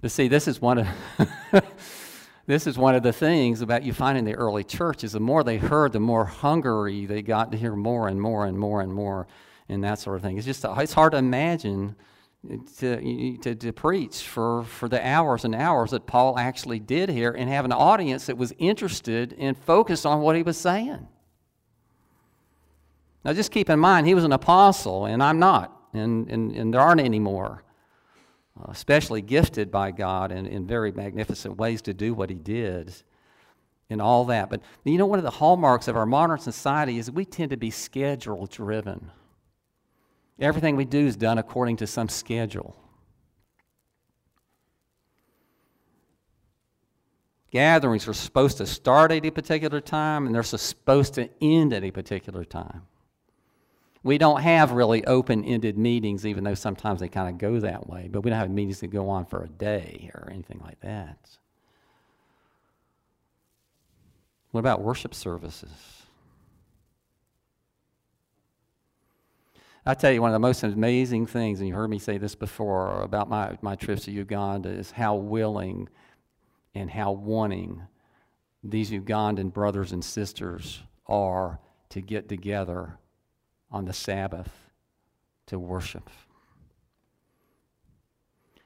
But 0.04 0.10
see, 0.10 0.28
this 0.28 0.46
is 0.48 0.60
one 0.60 0.76
of 0.76 0.86
this 2.46 2.66
is 2.66 2.76
one 2.76 2.94
of 2.94 3.02
the 3.02 3.10
things 3.10 3.62
about 3.62 3.84
you 3.84 3.94
find 3.94 4.18
in 4.18 4.26
the 4.26 4.34
early 4.34 4.62
churches. 4.62 5.12
The 5.12 5.20
more 5.20 5.42
they 5.42 5.56
heard, 5.56 5.94
the 5.94 5.98
more 5.98 6.26
hungry 6.26 7.06
they 7.06 7.22
got 7.22 7.50
to 7.52 7.56
hear 7.56 7.74
more 7.74 8.08
and 8.08 8.20
more 8.20 8.44
and 8.44 8.58
more 8.58 8.82
and 8.82 8.92
more, 8.92 9.26
and 9.66 9.82
that 9.82 9.98
sort 9.98 10.16
of 10.16 10.22
thing. 10.22 10.36
It's 10.36 10.44
just 10.44 10.62
it's 10.62 10.92
hard 10.92 11.12
to 11.12 11.16
imagine 11.16 11.96
to, 12.80 13.38
to, 13.38 13.54
to 13.54 13.72
preach 13.72 14.24
for, 14.24 14.64
for 14.64 14.90
the 14.90 15.02
hours 15.08 15.46
and 15.46 15.54
hours 15.54 15.92
that 15.92 16.06
Paul 16.06 16.38
actually 16.38 16.80
did 16.80 17.08
here 17.08 17.30
and 17.30 17.48
have 17.48 17.64
an 17.64 17.72
audience 17.72 18.26
that 18.26 18.36
was 18.36 18.52
interested 18.58 19.34
and 19.38 19.56
focused 19.56 20.04
on 20.04 20.20
what 20.20 20.36
he 20.36 20.42
was 20.42 20.58
saying. 20.58 21.08
Now, 23.24 23.32
just 23.32 23.50
keep 23.50 23.70
in 23.70 23.78
mind, 23.78 24.06
he 24.06 24.14
was 24.14 24.24
an 24.24 24.32
apostle, 24.32 25.06
and 25.06 25.22
I'm 25.22 25.38
not, 25.38 25.74
and, 25.94 26.28
and, 26.30 26.52
and 26.52 26.74
there 26.74 26.82
aren't 26.82 27.00
any 27.00 27.20
more 27.20 27.64
Uh, 28.56 28.70
especially 28.70 29.20
gifted 29.20 29.70
by 29.70 29.90
God 29.90 30.30
in, 30.30 30.46
in 30.46 30.64
very 30.66 30.92
magnificent 30.92 31.56
ways 31.56 31.82
to 31.82 31.92
do 31.92 32.14
what 32.14 32.30
he 32.30 32.36
did 32.36 32.94
and 33.90 34.00
all 34.00 34.24
that. 34.26 34.48
But 34.48 34.62
you 34.84 34.96
know, 34.96 35.06
one 35.06 35.18
of 35.18 35.24
the 35.24 35.30
hallmarks 35.30 35.88
of 35.88 35.96
our 35.96 36.06
modern 36.06 36.38
society 36.38 36.98
is 36.98 37.10
we 37.10 37.24
tend 37.24 37.50
to 37.50 37.56
be 37.56 37.70
schedule 37.70 38.46
driven. 38.46 39.10
Everything 40.38 40.76
we 40.76 40.84
do 40.84 41.04
is 41.06 41.16
done 41.16 41.38
according 41.38 41.78
to 41.78 41.86
some 41.86 42.08
schedule. 42.08 42.76
Gatherings 47.50 48.06
are 48.06 48.14
supposed 48.14 48.58
to 48.58 48.66
start 48.66 49.10
at 49.12 49.24
a 49.24 49.30
particular 49.30 49.80
time 49.80 50.26
and 50.26 50.34
they're 50.34 50.42
supposed 50.44 51.14
to 51.14 51.28
end 51.40 51.72
at 51.72 51.84
a 51.84 51.90
particular 51.90 52.44
time. 52.44 52.82
We 54.04 54.18
don't 54.18 54.42
have 54.42 54.72
really 54.72 55.02
open 55.06 55.44
ended 55.46 55.78
meetings, 55.78 56.26
even 56.26 56.44
though 56.44 56.54
sometimes 56.54 57.00
they 57.00 57.08
kind 57.08 57.30
of 57.30 57.38
go 57.38 57.58
that 57.60 57.88
way, 57.88 58.08
but 58.12 58.20
we 58.20 58.30
don't 58.30 58.38
have 58.38 58.50
meetings 58.50 58.80
that 58.80 58.88
go 58.88 59.08
on 59.08 59.24
for 59.24 59.42
a 59.42 59.48
day 59.48 60.10
or 60.14 60.28
anything 60.30 60.60
like 60.62 60.78
that. 60.80 61.16
What 64.50 64.60
about 64.60 64.82
worship 64.82 65.14
services? 65.14 66.02
I 69.86 69.94
tell 69.94 70.12
you, 70.12 70.20
one 70.20 70.30
of 70.30 70.34
the 70.34 70.38
most 70.38 70.62
amazing 70.62 71.26
things, 71.26 71.60
and 71.60 71.68
you 71.68 71.74
heard 71.74 71.88
me 71.88 71.98
say 71.98 72.18
this 72.18 72.34
before 72.34 73.00
about 73.00 73.30
my, 73.30 73.56
my 73.62 73.74
trips 73.74 74.04
to 74.04 74.10
Uganda, 74.10 74.68
is 74.68 74.90
how 74.90 75.14
willing 75.14 75.88
and 76.74 76.90
how 76.90 77.12
wanting 77.12 77.82
these 78.62 78.90
Ugandan 78.90 79.52
brothers 79.52 79.92
and 79.92 80.04
sisters 80.04 80.82
are 81.06 81.58
to 81.88 82.02
get 82.02 82.28
together 82.28 82.98
on 83.74 83.86
the 83.86 83.92
Sabbath 83.92 84.70
to 85.46 85.58
worship. 85.58 86.08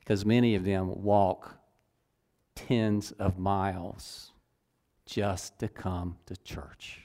Because 0.00 0.26
many 0.26 0.54
of 0.54 0.64
them 0.64 1.02
walk 1.02 1.56
tens 2.54 3.12
of 3.12 3.38
miles 3.38 4.32
just 5.06 5.58
to 5.60 5.68
come 5.68 6.18
to 6.26 6.36
church. 6.36 7.00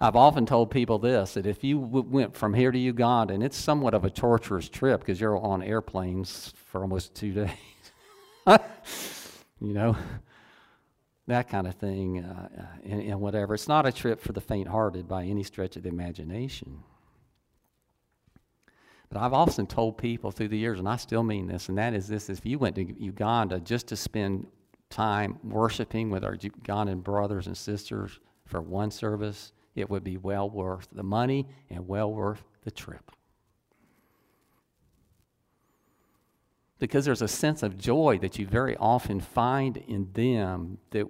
I've 0.00 0.16
often 0.16 0.44
told 0.46 0.72
people 0.72 0.98
this 0.98 1.34
that 1.34 1.46
if 1.46 1.62
you 1.62 1.78
w- 1.78 2.04
went 2.10 2.36
from 2.36 2.54
here 2.54 2.72
to 2.72 2.78
Uganda, 2.78 3.34
and 3.34 3.44
it's 3.44 3.56
somewhat 3.56 3.94
of 3.94 4.04
a 4.04 4.10
torturous 4.10 4.68
trip 4.68 4.98
because 4.98 5.20
you're 5.20 5.38
on 5.38 5.62
airplanes 5.62 6.52
for 6.66 6.80
almost 6.80 7.14
two 7.14 7.32
days, 7.32 7.50
you 9.60 9.72
know, 9.72 9.96
that 11.26 11.48
kind 11.48 11.66
of 11.66 11.74
thing, 11.76 12.24
uh, 12.24 12.48
uh, 12.58 12.62
and, 12.84 13.02
and 13.02 13.20
whatever. 13.20 13.54
It's 13.54 13.68
not 13.68 13.86
a 13.86 13.92
trip 13.92 14.20
for 14.20 14.32
the 14.32 14.40
faint 14.40 14.68
hearted 14.68 15.06
by 15.06 15.24
any 15.24 15.42
stretch 15.42 15.76
of 15.76 15.84
the 15.84 15.88
imagination. 15.88 16.82
But 19.08 19.20
I've 19.20 19.32
often 19.32 19.66
told 19.66 19.98
people 19.98 20.30
through 20.30 20.48
the 20.48 20.58
years, 20.58 20.78
and 20.78 20.88
I 20.88 20.96
still 20.96 21.22
mean 21.22 21.46
this, 21.46 21.68
and 21.68 21.78
that 21.78 21.94
is 21.94 22.08
this 22.08 22.30
if 22.30 22.44
you 22.46 22.58
went 22.58 22.76
to 22.76 23.02
Uganda 23.02 23.60
just 23.60 23.86
to 23.88 23.96
spend 23.96 24.46
time 24.88 25.38
worshiping 25.44 26.10
with 26.10 26.24
our 26.24 26.36
Ugandan 26.36 27.02
brothers 27.02 27.46
and 27.46 27.56
sisters 27.56 28.18
for 28.46 28.60
one 28.60 28.90
service, 28.90 29.52
it 29.74 29.88
would 29.88 30.04
be 30.04 30.16
well 30.16 30.50
worth 30.50 30.88
the 30.92 31.02
money 31.02 31.46
and 31.70 31.86
well 31.86 32.12
worth 32.12 32.42
the 32.64 32.70
trip. 32.70 33.10
Because 36.82 37.04
there's 37.04 37.22
a 37.22 37.28
sense 37.28 37.62
of 37.62 37.78
joy 37.78 38.18
that 38.20 38.40
you 38.40 38.44
very 38.44 38.76
often 38.76 39.20
find 39.20 39.76
in 39.76 40.08
them 40.14 40.78
that 40.90 41.06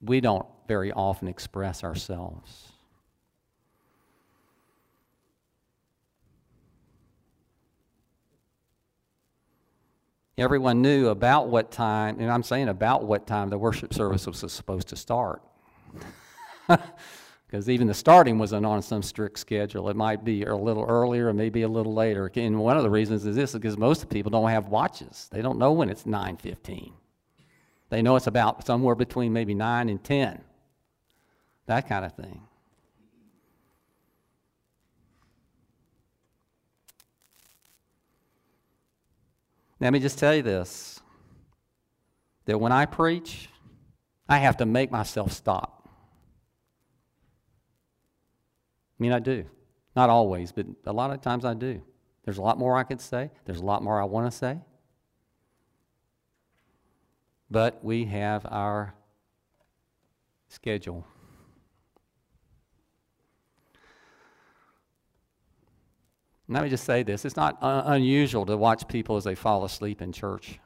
we 0.00 0.20
don't 0.20 0.46
very 0.68 0.92
often 0.92 1.26
express 1.26 1.82
ourselves. 1.82 2.68
Everyone 10.38 10.82
knew 10.82 11.08
about 11.08 11.48
what 11.48 11.72
time, 11.72 12.20
and 12.20 12.30
I'm 12.30 12.44
saying 12.44 12.68
about 12.68 13.02
what 13.02 13.26
time 13.26 13.48
the 13.48 13.58
worship 13.58 13.92
service 13.92 14.24
was 14.28 14.52
supposed 14.52 14.86
to 14.90 14.96
start. 14.96 15.42
because 17.52 17.68
even 17.68 17.86
the 17.86 17.92
starting 17.92 18.38
wasn't 18.38 18.64
on 18.64 18.80
some 18.80 19.02
strict 19.02 19.38
schedule. 19.38 19.90
It 19.90 19.94
might 19.94 20.24
be 20.24 20.44
a 20.44 20.56
little 20.56 20.84
earlier 20.84 21.28
or 21.28 21.34
maybe 21.34 21.60
a 21.60 21.68
little 21.68 21.92
later. 21.92 22.30
And 22.34 22.58
one 22.58 22.78
of 22.78 22.82
the 22.82 22.88
reasons 22.88 23.26
is 23.26 23.36
this 23.36 23.52
because 23.52 23.76
most 23.76 24.08
people 24.08 24.30
don't 24.30 24.48
have 24.48 24.68
watches. 24.68 25.28
They 25.30 25.42
don't 25.42 25.58
know 25.58 25.70
when 25.72 25.90
it's 25.90 26.06
9:15. 26.06 26.94
They 27.90 28.00
know 28.00 28.16
it's 28.16 28.26
about 28.26 28.64
somewhere 28.64 28.94
between 28.94 29.34
maybe 29.34 29.52
9 29.52 29.90
and 29.90 30.02
10. 30.02 30.42
That 31.66 31.86
kind 31.86 32.06
of 32.06 32.14
thing. 32.14 32.40
Let 39.78 39.92
me 39.92 39.98
just 39.98 40.18
tell 40.18 40.34
you 40.34 40.42
this 40.42 41.02
that 42.46 42.58
when 42.58 42.72
I 42.72 42.86
preach, 42.86 43.50
I 44.26 44.38
have 44.38 44.56
to 44.56 44.64
make 44.64 44.90
myself 44.90 45.32
stop. 45.32 45.80
I 48.91 48.91
mean, 49.02 49.12
I 49.12 49.18
do. 49.18 49.44
Not 49.94 50.08
always, 50.08 50.52
but 50.52 50.66
a 50.86 50.92
lot 50.92 51.10
of 51.10 51.20
times 51.20 51.44
I 51.44 51.54
do. 51.54 51.82
There's 52.24 52.38
a 52.38 52.42
lot 52.42 52.58
more 52.58 52.76
I 52.76 52.84
could 52.84 53.00
say, 53.00 53.30
there's 53.44 53.60
a 53.60 53.64
lot 53.64 53.82
more 53.82 54.00
I 54.00 54.04
want 54.04 54.30
to 54.30 54.36
say. 54.36 54.58
But 57.50 57.84
we 57.84 58.04
have 58.06 58.46
our 58.48 58.94
schedule. 60.48 61.04
Let 66.48 66.62
me 66.62 66.68
just 66.70 66.84
say 66.84 67.02
this 67.02 67.24
it's 67.24 67.36
not 67.36 67.62
un- 67.62 67.84
unusual 67.86 68.46
to 68.46 68.56
watch 68.56 68.86
people 68.88 69.16
as 69.16 69.24
they 69.24 69.34
fall 69.34 69.64
asleep 69.64 70.00
in 70.00 70.12
church. 70.12 70.58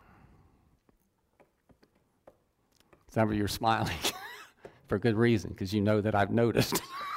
Some 3.08 3.30
of 3.30 3.34
you 3.34 3.44
are 3.44 3.48
smiling 3.48 3.96
for 4.88 4.98
good 4.98 5.16
reason 5.16 5.50
because 5.50 5.72
you 5.72 5.80
know 5.80 6.00
that 6.00 6.14
I've 6.14 6.30
noticed. 6.30 6.82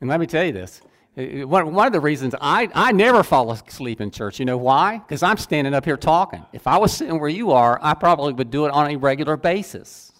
and 0.00 0.08
let 0.08 0.20
me 0.20 0.26
tell 0.26 0.44
you 0.44 0.52
this 0.52 0.82
Uh, 1.18 1.46
one, 1.46 1.74
one 1.74 1.86
of 1.86 1.92
the 1.92 2.00
reasons 2.00 2.34
I, 2.40 2.68
I 2.72 2.92
never 2.92 3.22
fall 3.22 3.50
asleep 3.50 4.00
in 4.00 4.10
church, 4.10 4.38
you 4.38 4.44
know 4.44 4.56
why? 4.56 4.98
Because 4.98 5.22
I'm 5.22 5.36
standing 5.36 5.74
up 5.74 5.84
here 5.84 5.96
talking. 5.96 6.46
If 6.52 6.66
I 6.66 6.78
was 6.78 6.92
sitting 6.92 7.18
where 7.18 7.28
you 7.28 7.50
are, 7.50 7.78
I 7.82 7.94
probably 7.94 8.32
would 8.32 8.50
do 8.50 8.64
it 8.66 8.70
on 8.70 8.90
a 8.90 8.96
regular 8.96 9.36
basis. 9.36 10.12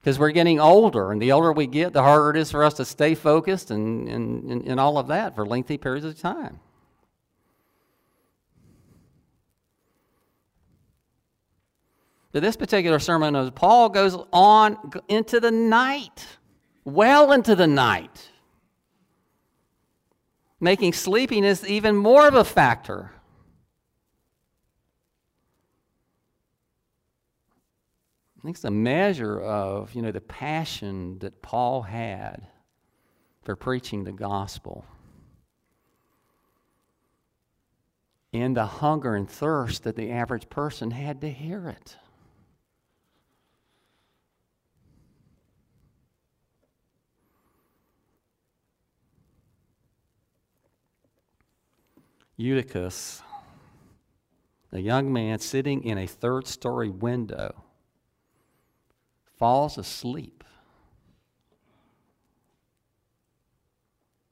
Because 0.00 0.18
we're 0.18 0.32
getting 0.32 0.58
older, 0.58 1.12
and 1.12 1.22
the 1.22 1.30
older 1.30 1.52
we 1.52 1.68
get, 1.68 1.92
the 1.92 2.02
harder 2.02 2.30
it 2.30 2.36
is 2.36 2.50
for 2.50 2.64
us 2.64 2.74
to 2.74 2.84
stay 2.84 3.14
focused 3.14 3.70
and, 3.70 4.08
and, 4.08 4.50
and, 4.50 4.66
and 4.66 4.80
all 4.80 4.98
of 4.98 5.06
that 5.06 5.36
for 5.36 5.46
lengthy 5.46 5.78
periods 5.78 6.04
of 6.04 6.18
time. 6.18 6.58
But 12.32 12.42
this 12.42 12.56
particular 12.56 12.98
sermon, 12.98 13.36
of 13.36 13.54
Paul 13.54 13.90
goes 13.90 14.16
on 14.32 14.76
into 15.06 15.38
the 15.38 15.52
night, 15.52 16.26
well 16.84 17.32
into 17.32 17.54
the 17.54 17.66
night 17.66 18.30
making 20.62 20.92
sleepiness 20.92 21.64
even 21.64 21.96
more 21.96 22.28
of 22.28 22.34
a 22.34 22.44
factor. 22.44 23.10
I 28.38 28.42
think 28.42 28.56
it's 28.56 28.64
a 28.64 28.70
measure 28.70 29.40
of, 29.40 29.92
you 29.92 30.02
know, 30.02 30.12
the 30.12 30.20
passion 30.20 31.18
that 31.18 31.42
Paul 31.42 31.82
had 31.82 32.46
for 33.42 33.56
preaching 33.56 34.04
the 34.04 34.12
gospel. 34.12 34.84
And 38.32 38.56
the 38.56 38.66
hunger 38.66 39.16
and 39.16 39.28
thirst 39.28 39.82
that 39.82 39.96
the 39.96 40.12
average 40.12 40.48
person 40.48 40.92
had 40.92 41.20
to 41.22 41.30
hear 41.30 41.68
it. 41.68 41.96
Eutychus, 52.42 53.22
a 54.72 54.80
young 54.80 55.12
man 55.12 55.38
sitting 55.38 55.84
in 55.84 55.96
a 55.96 56.08
third 56.08 56.48
story 56.48 56.90
window, 56.90 57.62
falls 59.38 59.78
asleep 59.78 60.42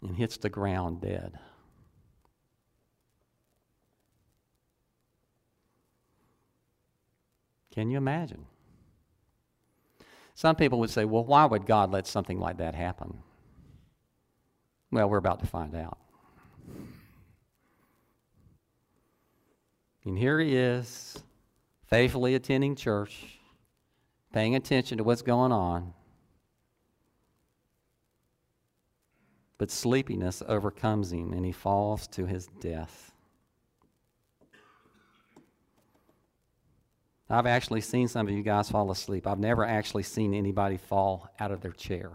and 0.02 0.16
hits 0.16 0.36
the 0.38 0.48
ground 0.48 1.00
dead. 1.00 1.38
Can 7.70 7.90
you 7.90 7.98
imagine? 7.98 8.46
Some 10.34 10.56
people 10.56 10.80
would 10.80 10.90
say, 10.90 11.04
well, 11.04 11.24
why 11.24 11.44
would 11.44 11.64
God 11.64 11.92
let 11.92 12.08
something 12.08 12.40
like 12.40 12.56
that 12.56 12.74
happen? 12.74 13.18
Well, 14.90 15.08
we're 15.08 15.18
about 15.18 15.38
to 15.40 15.46
find 15.46 15.76
out. 15.76 15.99
And 20.04 20.16
here 20.16 20.40
he 20.40 20.56
is, 20.56 21.22
faithfully 21.86 22.34
attending 22.34 22.74
church, 22.74 23.38
paying 24.32 24.54
attention 24.54 24.98
to 24.98 25.04
what's 25.04 25.22
going 25.22 25.52
on. 25.52 25.92
But 29.58 29.70
sleepiness 29.70 30.42
overcomes 30.48 31.12
him 31.12 31.34
and 31.34 31.44
he 31.44 31.52
falls 31.52 32.06
to 32.08 32.24
his 32.24 32.46
death. 32.60 33.12
I've 37.28 37.46
actually 37.46 37.82
seen 37.82 38.08
some 38.08 38.26
of 38.26 38.32
you 38.32 38.42
guys 38.42 38.70
fall 38.70 38.90
asleep. 38.90 39.26
I've 39.26 39.38
never 39.38 39.64
actually 39.64 40.02
seen 40.02 40.34
anybody 40.34 40.78
fall 40.78 41.28
out 41.38 41.52
of 41.52 41.60
their 41.60 41.70
chair, 41.72 42.10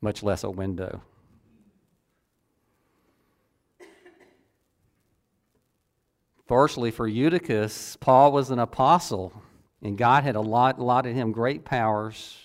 much 0.00 0.24
less 0.24 0.42
a 0.42 0.50
window. 0.50 1.02
Fortunately 6.48 6.90
for 6.90 7.06
Eutychus, 7.06 7.98
Paul 8.00 8.32
was 8.32 8.50
an 8.50 8.58
apostle, 8.58 9.42
and 9.82 9.98
God 9.98 10.24
had 10.24 10.34
allotted 10.34 11.14
him 11.14 11.30
great 11.30 11.66
powers. 11.66 12.38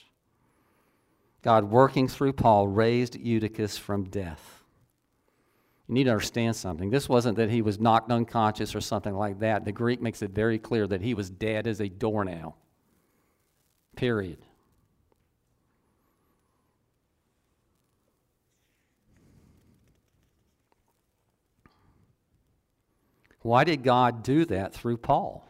God, 1.42 1.72
working 1.72 2.10
through 2.10 2.34
Paul, 2.34 2.68
raised 2.68 3.16
Eutychus 3.16 3.78
from 3.78 4.04
death. 4.04 4.62
You 5.88 5.96
need 5.96 6.04
to 6.04 6.12
understand 6.12 6.58
something. 6.58 6.90
This 6.90 7.08
wasn't 7.08 7.38
that 7.38 7.50
he 7.50 7.62
was 7.62 7.80
knocked 7.80 8.12
unconscious 8.12 8.76
or 8.76 8.82
something 8.82 9.14
like 9.14 9.40
that. 9.40 9.64
The 9.64 9.72
Greek 9.72 10.02
makes 10.02 10.22
it 10.22 10.32
very 10.32 10.60
clear 10.60 10.86
that 10.88 11.02
he 11.02 11.14
was 11.14 11.30
dead 11.30 11.66
as 11.66 11.80
a 11.80 11.88
doornail. 11.88 12.58
Period. 13.96 14.40
Why 23.44 23.66
did 23.66 23.84
God 23.84 24.24
do 24.24 24.46
that 24.46 24.74
through 24.74 24.98
Paul? 24.98 25.46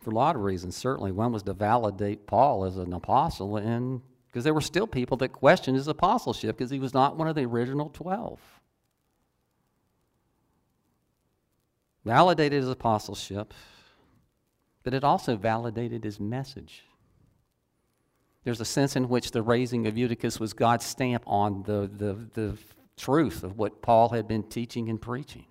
For 0.00 0.10
a 0.10 0.14
lot 0.14 0.36
of 0.36 0.42
reasons, 0.42 0.76
certainly. 0.76 1.12
One 1.12 1.32
was 1.32 1.44
to 1.44 1.54
validate 1.54 2.26
Paul 2.26 2.64
as 2.64 2.76
an 2.76 2.92
apostle, 2.92 3.56
and 3.56 4.02
because 4.26 4.44
there 4.44 4.52
were 4.52 4.60
still 4.60 4.88
people 4.88 5.16
that 5.18 5.30
questioned 5.30 5.76
his 5.76 5.88
apostleship 5.88 6.58
because 6.58 6.70
he 6.70 6.80
was 6.80 6.92
not 6.92 7.16
one 7.16 7.28
of 7.28 7.36
the 7.36 7.44
original 7.44 7.88
12. 7.88 8.40
Validated 12.04 12.60
his 12.60 12.68
apostleship, 12.68 13.54
but 14.82 14.92
it 14.92 15.04
also 15.04 15.36
validated 15.36 16.04
his 16.04 16.18
message. 16.18 16.82
There's 18.42 18.60
a 18.60 18.66
sense 18.66 18.96
in 18.96 19.08
which 19.08 19.30
the 19.30 19.40
raising 19.40 19.86
of 19.86 19.96
Eutychus 19.96 20.38
was 20.38 20.52
God's 20.52 20.84
stamp 20.84 21.22
on 21.26 21.62
the, 21.62 21.88
the, 21.90 22.28
the 22.34 22.58
truth 22.96 23.42
of 23.42 23.58
what 23.58 23.82
Paul 23.82 24.10
had 24.10 24.28
been 24.28 24.42
teaching 24.42 24.88
and 24.88 25.00
preaching. 25.00 25.46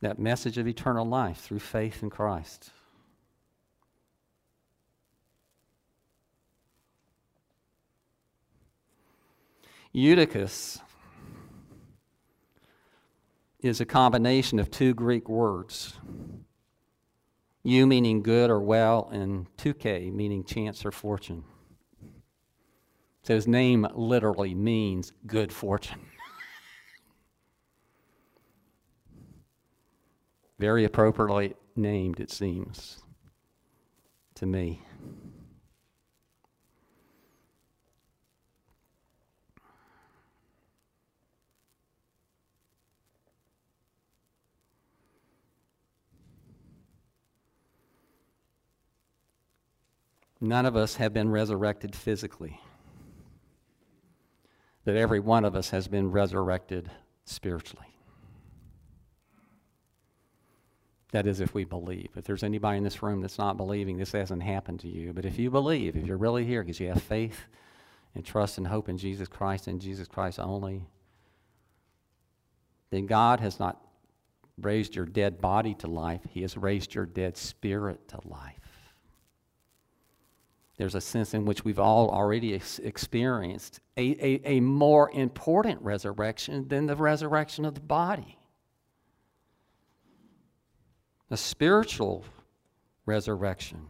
That 0.00 0.18
message 0.18 0.58
of 0.58 0.68
eternal 0.68 1.06
life 1.06 1.38
through 1.38 1.60
faith 1.60 2.02
in 2.02 2.10
Christ. 2.10 2.70
Eutychus 9.92 10.78
is 13.60 13.80
a 13.80 13.86
combination 13.86 14.58
of 14.58 14.70
two 14.70 14.92
Greek 14.92 15.28
words. 15.28 15.94
Eu 17.64 17.86
meaning 17.86 18.22
good 18.22 18.50
or 18.50 18.60
well, 18.60 19.08
and 19.10 19.46
psuche 19.56 20.12
meaning 20.12 20.44
chance 20.44 20.84
or 20.84 20.92
fortune. 20.92 21.44
So 23.26 23.34
his 23.34 23.48
name 23.48 23.88
literally 23.92 24.54
means 24.54 25.12
good 25.26 25.52
fortune. 25.52 25.98
Very 30.60 30.84
appropriately 30.84 31.54
named, 31.74 32.20
it 32.20 32.30
seems 32.30 33.02
to 34.36 34.46
me. 34.46 34.80
None 50.40 50.64
of 50.64 50.76
us 50.76 50.94
have 50.94 51.12
been 51.12 51.28
resurrected 51.28 51.96
physically 51.96 52.60
that 54.86 54.96
every 54.96 55.18
one 55.18 55.44
of 55.44 55.56
us 55.56 55.70
has 55.70 55.88
been 55.88 56.12
resurrected 56.12 56.88
spiritually. 57.24 57.88
That 61.10 61.26
is, 61.26 61.40
if 61.40 61.54
we 61.54 61.64
believe. 61.64 62.10
If 62.14 62.24
there's 62.24 62.44
anybody 62.44 62.78
in 62.78 62.84
this 62.84 63.02
room 63.02 63.20
that's 63.20 63.38
not 63.38 63.56
believing, 63.56 63.96
this 63.96 64.12
hasn't 64.12 64.44
happened 64.44 64.80
to 64.80 64.88
you. 64.88 65.12
But 65.12 65.24
if 65.24 65.40
you 65.40 65.50
believe, 65.50 65.96
if 65.96 66.06
you're 66.06 66.16
really 66.16 66.44
here 66.44 66.62
because 66.62 66.78
you 66.78 66.88
have 66.88 67.02
faith 67.02 67.46
and 68.14 68.24
trust 68.24 68.58
and 68.58 68.66
hope 68.66 68.88
in 68.88 68.96
Jesus 68.96 69.26
Christ 69.26 69.66
and 69.66 69.80
Jesus 69.80 70.06
Christ 70.06 70.38
only, 70.38 70.86
then 72.90 73.06
God 73.06 73.40
has 73.40 73.58
not 73.58 73.80
raised 74.60 74.94
your 74.94 75.04
dead 75.04 75.40
body 75.40 75.74
to 75.74 75.88
life, 75.88 76.20
He 76.30 76.42
has 76.42 76.56
raised 76.56 76.94
your 76.94 77.06
dead 77.06 77.36
spirit 77.36 78.06
to 78.08 78.20
life. 78.24 78.65
There's 80.76 80.94
a 80.94 81.00
sense 81.00 81.32
in 81.32 81.46
which 81.46 81.64
we've 81.64 81.78
all 81.78 82.10
already 82.10 82.54
ex- 82.54 82.78
experienced 82.80 83.80
a, 83.96 84.02
a, 84.02 84.56
a 84.56 84.60
more 84.60 85.10
important 85.10 85.80
resurrection 85.80 86.68
than 86.68 86.86
the 86.86 86.96
resurrection 86.96 87.64
of 87.64 87.74
the 87.74 87.80
body. 87.80 88.38
A 91.30 91.36
spiritual 91.36 92.24
resurrection. 93.06 93.86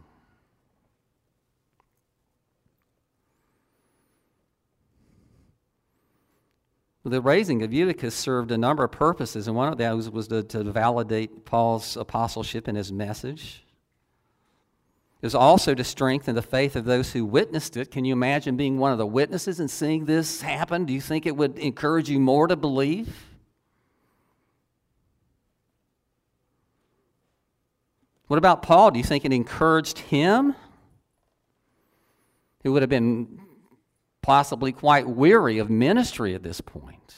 The 7.03 7.21
raising 7.21 7.63
of 7.63 7.71
Eutychus 7.71 8.13
served 8.13 8.51
a 8.51 8.57
number 8.57 8.83
of 8.83 8.91
purposes, 8.91 9.47
and 9.47 9.55
one 9.55 9.71
of 9.71 9.77
those 9.77 10.09
was 10.09 10.27
to, 10.27 10.43
to 10.43 10.63
validate 10.63 11.45
Paul's 11.45 11.95
apostleship 11.95 12.67
and 12.67 12.77
his 12.77 12.91
message. 12.91 13.66
Was 15.21 15.35
also 15.35 15.73
to 15.73 15.83
strengthen 15.83 16.35
the 16.35 16.41
faith 16.41 16.75
of 16.75 16.85
those 16.85 17.11
who 17.13 17.25
witnessed 17.25 17.75
it. 17.75 17.91
Can 17.91 18.05
you 18.05 18.13
imagine 18.13 18.55
being 18.55 18.77
one 18.77 18.91
of 18.91 18.97
the 18.97 19.05
witnesses 19.05 19.59
and 19.59 19.69
seeing 19.69 20.05
this 20.05 20.41
happen? 20.41 20.85
Do 20.85 20.93
you 20.93 21.01
think 21.01 21.25
it 21.25 21.35
would 21.35 21.57
encourage 21.57 22.09
you 22.09 22.19
more 22.19 22.47
to 22.47 22.55
believe? 22.55 23.25
What 28.27 28.37
about 28.37 28.61
Paul? 28.61 28.91
Do 28.91 28.99
you 28.99 29.03
think 29.03 29.25
it 29.25 29.33
encouraged 29.33 29.97
him? 29.97 30.55
Who 32.63 32.73
would 32.73 32.83
have 32.83 32.89
been 32.89 33.39
possibly 34.27 34.73
quite 34.73 35.07
weary 35.07 35.57
of 35.57 35.69
ministry 35.69 36.35
at 36.35 36.43
this 36.43 36.59
point. 36.59 37.15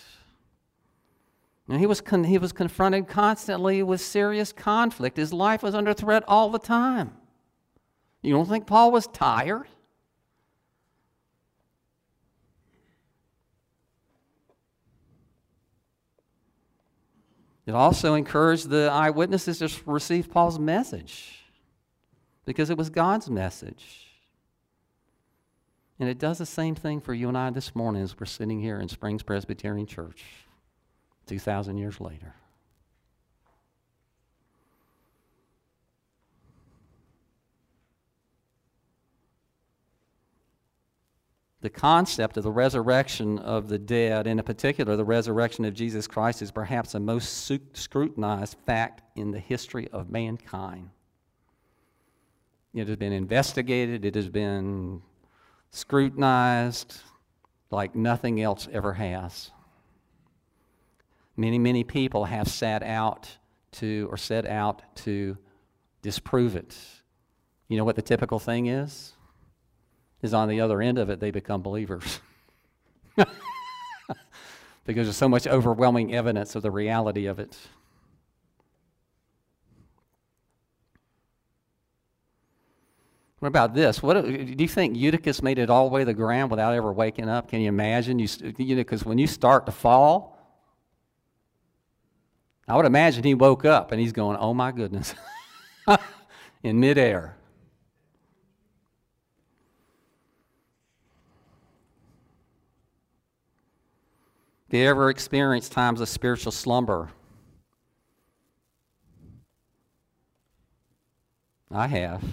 And 1.67 1.79
he 1.79 1.88
was, 1.88 2.01
con- 2.01 2.25
he 2.25 2.38
was 2.38 2.51
confronted 2.51 3.07
constantly 3.07 3.81
with 3.81 3.99
serious 3.99 4.53
conflict. 4.53 5.17
His 5.17 5.33
life 5.33 5.63
was 5.63 5.73
under 5.73 5.95
threat 5.95 6.23
all 6.27 6.51
the 6.51 6.59
time. 6.59 7.13
You 8.21 8.34
don't 8.34 8.47
think 8.47 8.67
Paul 8.67 8.91
was 8.91 9.08
tired? 9.08 9.67
It 17.65 17.75
also 17.75 18.15
encouraged 18.15 18.69
the 18.69 18.89
eyewitnesses 18.91 19.60
to 19.60 19.69
receive 19.86 20.32
Paul's 20.32 20.58
message 20.58 21.45
because 22.43 22.71
it 22.71 22.77
was 22.77 22.89
God's 22.89 23.29
message. 23.29 24.08
And 25.99 26.10
it 26.10 26.17
does 26.17 26.39
the 26.39 26.47
same 26.47 26.73
thing 26.73 26.99
for 26.99 27.13
you 27.13 27.27
and 27.27 27.38
I 27.38 27.51
this 27.51 27.75
morning 27.75 28.01
as 28.01 28.19
we're 28.19 28.25
sitting 28.25 28.60
here 28.60 28.79
in 28.79 28.89
Springs 28.89 29.21
Presbyterian 29.21 29.86
Church 29.86 30.25
2,000 31.27 31.77
years 31.77 32.01
later. 32.01 32.34
The 41.62 41.69
concept 41.69 42.38
of 42.38 42.43
the 42.43 42.52
resurrection 42.52 43.38
of 43.39 43.67
the 43.67 43.78
dead, 43.78 44.28
and 44.28 44.39
in 44.39 44.45
particular 44.45 44.95
the 44.95 45.04
resurrection 45.04 45.65
of 45.65 45.74
Jesus 45.74 46.08
Christ, 46.08 46.41
is 46.41 46.52
perhaps 46.52 46.93
the 46.93 47.00
most 47.00 47.52
scrutinized 47.74 48.56
fact 48.65 49.02
in 49.15 49.32
the 49.32 49.39
history 49.39 49.88
of 49.89 50.10
mankind. 50.10 50.89
It 52.74 52.88
has 52.88 52.98
been 52.98 53.12
investigated, 53.12 54.06
it 54.06 54.15
has 54.15 54.30
been 54.30 55.02
scrutinized 55.72 57.02
like 57.72 57.95
nothing 57.95 58.41
else 58.41 58.67
ever 58.72 58.93
has. 58.93 59.52
Many, 61.36 61.60
many 61.60 61.84
people 61.84 62.26
have 62.26 62.48
sat 62.48 62.84
out 62.84 63.38
to, 63.74 64.08
or 64.12 64.17
set 64.17 64.45
out 64.45 64.82
to 64.98 65.38
disprove 66.02 66.56
it. 66.56 66.78
You 67.67 67.78
know 67.78 67.86
what 67.86 67.95
the 67.95 68.02
typical 68.02 68.39
thing 68.39 68.67
is? 68.67 69.13
Is 70.21 70.34
on 70.34 70.49
the 70.49 70.62
other 70.62 70.82
end 70.82 70.97
of 70.97 71.10
it, 71.10 71.19
they 71.19 71.32
become 71.32 71.62
believers. 71.62 72.19
because 74.86 75.05
there's 75.05 75.17
so 75.17 75.29
much 75.29 75.47
overwhelming 75.47 76.13
evidence 76.13 76.55
of 76.55 76.63
the 76.63 76.71
reality 76.71 77.25
of 77.25 77.39
it. 77.39 77.58
What 83.39 83.47
about 83.47 83.73
this? 83.73 84.03
What 84.03 84.17
uh, 84.17 84.21
do 84.21 84.55
you 84.58 84.67
think 84.67 84.97
Eutychus 84.97 85.41
made 85.41 85.60
it 85.60 85.69
all 85.69 85.88
the 85.88 85.93
way 85.93 86.01
to 86.01 86.05
the 86.05 86.13
ground 86.13 86.51
without 86.51 86.73
ever 86.73 86.91
waking 86.91 87.29
up? 87.29 87.47
Can 87.47 87.62
you 87.62 87.69
imagine? 87.69 88.19
You, 88.19 88.27
you 88.58 88.75
know, 88.75 88.82
because 88.82 89.05
when 89.05 89.17
you 89.17 89.27
start 89.27 89.65
to 89.65 89.71
fall, 89.71 90.38
I 92.67 92.75
would 92.75 92.86
imagine 92.86 93.23
he 93.23 93.34
woke 93.34 93.63
up 93.63 93.93
and 93.93 94.01
he's 94.01 94.12
going, 94.12 94.36
"Oh 94.38 94.53
my 94.53 94.73
goodness!" 94.73 95.15
in 96.63 96.79
midair. 96.82 97.38
Do 104.69 104.77
you 104.77 104.88
ever 104.88 105.10
experienced 105.10 105.71
times 105.71 105.99
of 105.99 106.08
spiritual 106.08 106.51
slumber? 106.51 107.10
I 111.71 111.88
have. 111.88 112.23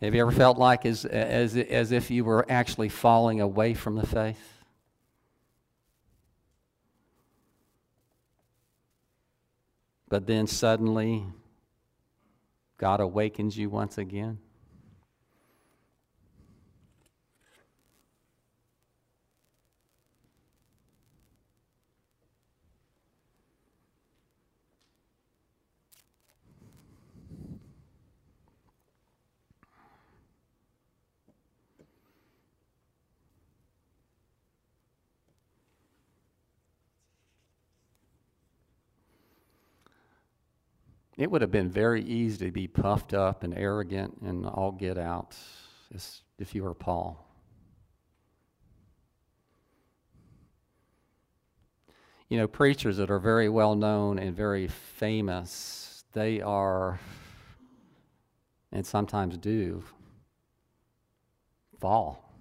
Have 0.00 0.14
you 0.14 0.20
ever 0.20 0.30
felt 0.30 0.58
like 0.58 0.86
as, 0.86 1.04
as, 1.04 1.56
as 1.56 1.90
if 1.90 2.10
you 2.10 2.24
were 2.24 2.46
actually 2.48 2.88
falling 2.88 3.40
away 3.40 3.74
from 3.74 3.96
the 3.96 4.06
faith? 4.06 4.64
But 10.08 10.26
then 10.26 10.46
suddenly, 10.46 11.24
God 12.78 13.00
awakens 13.00 13.56
you 13.56 13.70
once 13.70 13.98
again? 13.98 14.38
It 41.16 41.30
would 41.30 41.42
have 41.42 41.50
been 41.50 41.70
very 41.70 42.02
easy 42.02 42.46
to 42.46 42.50
be 42.50 42.66
puffed 42.66 43.12
up 43.12 43.42
and 43.42 43.52
arrogant 43.54 44.18
and 44.22 44.46
all 44.46 44.72
get 44.72 44.96
out 44.96 45.36
if 46.38 46.54
you 46.54 46.62
were 46.62 46.74
Paul. 46.74 47.28
You 52.28 52.38
know, 52.38 52.48
preachers 52.48 52.96
that 52.96 53.10
are 53.10 53.18
very 53.18 53.50
well 53.50 53.74
known 53.74 54.18
and 54.18 54.34
very 54.34 54.66
famous, 54.66 56.02
they 56.12 56.40
are, 56.40 56.98
and 58.72 58.86
sometimes 58.86 59.36
do, 59.36 59.84
fall. 61.78 62.31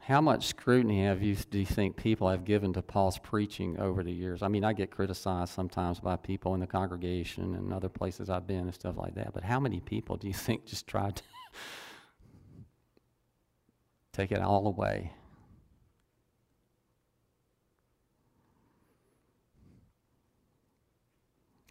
How 0.00 0.20
much 0.20 0.46
scrutiny 0.46 1.04
have 1.04 1.22
you, 1.22 1.36
do 1.36 1.58
you 1.58 1.66
think 1.66 1.96
people 1.96 2.28
have 2.28 2.44
given 2.44 2.72
to 2.72 2.82
Paul's 2.82 3.18
preaching 3.18 3.78
over 3.78 4.02
the 4.02 4.10
years? 4.10 4.42
I 4.42 4.48
mean, 4.48 4.64
I 4.64 4.72
get 4.72 4.90
criticized 4.90 5.52
sometimes 5.52 6.00
by 6.00 6.16
people 6.16 6.54
in 6.54 6.60
the 6.60 6.66
congregation 6.66 7.54
and 7.54 7.72
other 7.72 7.90
places 7.90 8.30
I've 8.30 8.46
been 8.46 8.60
and 8.60 8.74
stuff 8.74 8.96
like 8.96 9.14
that, 9.16 9.34
but 9.34 9.44
how 9.44 9.60
many 9.60 9.80
people 9.80 10.16
do 10.16 10.26
you 10.26 10.34
think 10.34 10.64
just 10.64 10.86
tried 10.86 11.16
to 11.16 11.22
take 14.12 14.32
it 14.32 14.40
all 14.40 14.66
away? 14.66 15.12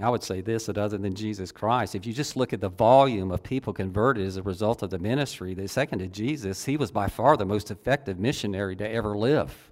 I 0.02 0.10
would 0.10 0.24
say 0.24 0.40
this 0.40 0.68
that 0.68 0.78
other 0.78 0.98
than 0.98 1.14
Jesus 1.14 1.52
Christ, 1.52 1.94
if 1.94 2.06
you 2.06 2.14
just 2.14 2.38
look 2.38 2.54
at 2.54 2.62
the 2.62 2.70
volume 2.70 3.32
of 3.32 3.44
people 3.44 3.74
converted 3.74 4.26
as 4.26 4.38
a 4.38 4.44
result 4.44 4.82
of 4.82 4.92
the 4.92 5.00
ministry, 5.00 5.54
the 5.54 5.68
second 5.68 6.00
to 6.00 6.08
Jesus, 6.08 6.64
he 6.66 6.78
was 6.78 6.90
by 6.90 7.08
far 7.08 7.36
the 7.36 7.46
most 7.46 7.70
effective 7.70 8.18
missionary 8.18 8.78
to 8.78 8.90
ever 8.90 9.18
live. 9.18 9.72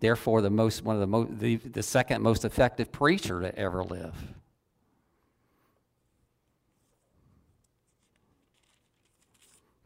Therefore, 0.00 0.40
the 0.40 0.50
most 0.50 0.82
one 0.82 0.96
of 0.96 1.00
the 1.00 1.06
most 1.06 1.38
the, 1.38 1.56
the 1.56 1.82
second 1.82 2.22
most 2.22 2.44
effective 2.44 2.90
preacher 2.90 3.40
to 3.40 3.56
ever 3.56 3.84
live. 3.84 4.14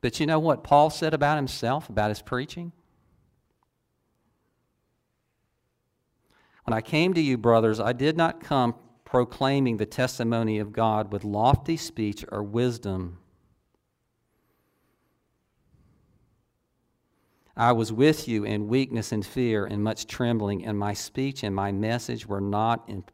But 0.00 0.20
you 0.20 0.26
know 0.26 0.38
what 0.38 0.62
Paul 0.62 0.88
said 0.88 1.14
about 1.14 1.36
himself, 1.36 1.88
about 1.88 2.10
his 2.10 2.22
preaching? 2.22 2.70
When 6.62 6.74
I 6.74 6.80
came 6.80 7.12
to 7.14 7.20
you, 7.20 7.36
brothers, 7.36 7.80
I 7.80 7.92
did 7.92 8.16
not 8.16 8.40
come 8.40 8.76
proclaiming 9.06 9.76
the 9.78 9.86
testimony 9.86 10.58
of 10.58 10.72
God 10.72 11.12
with 11.12 11.24
lofty 11.24 11.76
speech 11.78 12.24
or 12.30 12.42
wisdom. 12.42 13.18
I 17.56 17.72
was 17.72 17.90
with 17.90 18.28
you 18.28 18.44
in 18.44 18.68
weakness 18.68 19.12
and 19.12 19.24
fear 19.24 19.64
and 19.64 19.82
much 19.82 20.06
trembling, 20.06 20.66
and 20.66 20.78
my 20.78 20.92
speech 20.92 21.42
and 21.42 21.54
my 21.54 21.72
message 21.72 22.26
were 22.26 22.40
not 22.42 22.86
in 22.88 23.04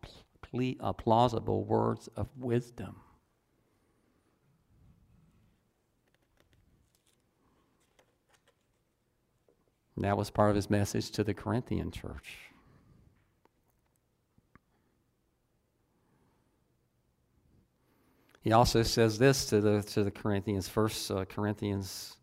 uh, 0.80 0.92
plausible 0.92 1.62
words 1.64 2.08
of 2.16 2.26
wisdom. 2.36 2.96
That 9.98 10.16
was 10.16 10.30
part 10.30 10.50
of 10.50 10.56
his 10.56 10.68
message 10.68 11.10
to 11.12 11.22
the 11.22 11.34
Corinthian 11.34 11.90
church. 11.90 12.51
He 18.42 18.50
also 18.50 18.82
says 18.82 19.18
this 19.18 19.46
to 19.46 19.60
the, 19.60 19.82
to 19.82 20.02
the 20.02 20.10
Corinthians, 20.10 20.68
First 20.68 21.10
uh, 21.10 21.24
Corinthians 21.24 22.16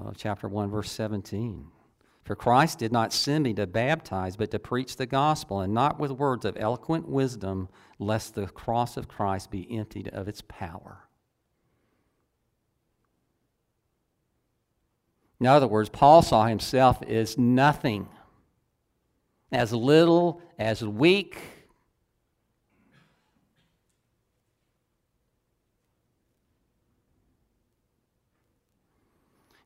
uh, 0.00 0.12
chapter 0.16 0.48
1, 0.48 0.70
verse 0.70 0.90
17. 0.92 1.66
For 2.24 2.36
Christ 2.36 2.78
did 2.78 2.92
not 2.92 3.12
send 3.12 3.42
me 3.42 3.52
to 3.54 3.66
baptize, 3.66 4.36
but 4.36 4.52
to 4.52 4.60
preach 4.60 4.96
the 4.96 5.06
gospel, 5.06 5.60
and 5.60 5.74
not 5.74 5.98
with 5.98 6.12
words 6.12 6.44
of 6.44 6.56
eloquent 6.56 7.08
wisdom, 7.08 7.68
lest 7.98 8.36
the 8.36 8.46
cross 8.46 8.96
of 8.96 9.08
Christ 9.08 9.50
be 9.50 9.76
emptied 9.76 10.08
of 10.08 10.28
its 10.28 10.40
power. 10.40 11.08
In 15.40 15.46
other 15.46 15.66
words, 15.66 15.88
Paul 15.88 16.22
saw 16.22 16.46
himself 16.46 17.02
as 17.02 17.36
nothing, 17.36 18.08
as 19.50 19.72
little, 19.72 20.40
as 20.60 20.84
weak, 20.84 21.40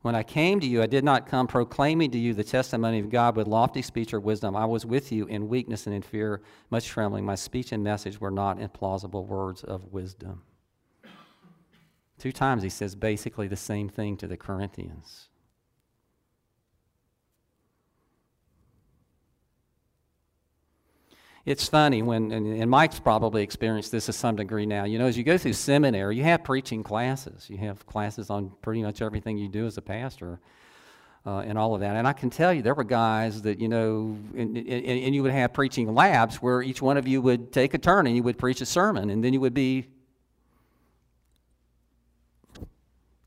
When 0.06 0.14
I 0.14 0.22
came 0.22 0.60
to 0.60 0.66
you, 0.68 0.82
I 0.82 0.86
did 0.86 1.02
not 1.02 1.26
come 1.26 1.48
proclaiming 1.48 2.12
to 2.12 2.18
you 2.18 2.32
the 2.32 2.44
testimony 2.44 3.00
of 3.00 3.10
God 3.10 3.34
with 3.34 3.48
lofty 3.48 3.82
speech 3.82 4.14
or 4.14 4.20
wisdom. 4.20 4.54
I 4.54 4.64
was 4.64 4.86
with 4.86 5.10
you 5.10 5.26
in 5.26 5.48
weakness 5.48 5.84
and 5.88 5.96
in 5.96 6.02
fear, 6.02 6.42
much 6.70 6.86
trembling. 6.86 7.24
My 7.24 7.34
speech 7.34 7.72
and 7.72 7.82
message 7.82 8.20
were 8.20 8.30
not 8.30 8.60
implausible 8.60 9.26
words 9.26 9.64
of 9.64 9.92
wisdom. 9.92 10.42
Two 12.20 12.30
times 12.30 12.62
he 12.62 12.68
says 12.68 12.94
basically 12.94 13.48
the 13.48 13.56
same 13.56 13.88
thing 13.88 14.16
to 14.18 14.28
the 14.28 14.36
Corinthians. 14.36 15.28
It's 21.46 21.68
funny 21.68 22.02
when, 22.02 22.32
and 22.32 22.68
Mike's 22.68 22.98
probably 22.98 23.44
experienced 23.44 23.92
this 23.92 24.06
to 24.06 24.12
some 24.12 24.34
degree 24.34 24.66
now. 24.66 24.82
You 24.82 24.98
know, 24.98 25.06
as 25.06 25.16
you 25.16 25.22
go 25.22 25.38
through 25.38 25.52
seminary, 25.52 26.16
you 26.16 26.24
have 26.24 26.42
preaching 26.42 26.82
classes. 26.82 27.48
You 27.48 27.56
have 27.58 27.86
classes 27.86 28.30
on 28.30 28.50
pretty 28.62 28.82
much 28.82 29.00
everything 29.00 29.38
you 29.38 29.48
do 29.48 29.64
as 29.64 29.78
a 29.78 29.82
pastor. 29.82 30.40
Uh, 31.24 31.40
and 31.40 31.58
all 31.58 31.74
of 31.74 31.80
that. 31.80 31.96
And 31.96 32.06
I 32.06 32.12
can 32.12 32.30
tell 32.30 32.52
you, 32.52 32.62
there 32.62 32.74
were 32.74 32.84
guys 32.84 33.42
that, 33.42 33.58
you 33.58 33.66
know, 33.66 34.16
and, 34.36 34.56
and, 34.56 34.68
and, 34.68 35.12
you 35.12 35.24
would 35.24 35.32
have 35.32 35.52
preaching 35.52 35.92
labs 35.92 36.36
where 36.36 36.62
each 36.62 36.80
one 36.80 36.96
of 36.96 37.08
you 37.08 37.20
would 37.20 37.52
take 37.52 37.74
a 37.74 37.78
turn 37.78 38.06
and 38.06 38.14
you 38.14 38.22
would 38.22 38.38
preach 38.38 38.60
a 38.60 38.66
sermon, 38.66 39.10
and 39.10 39.24
then 39.24 39.32
you 39.32 39.40
would 39.40 39.52
be 39.52 39.88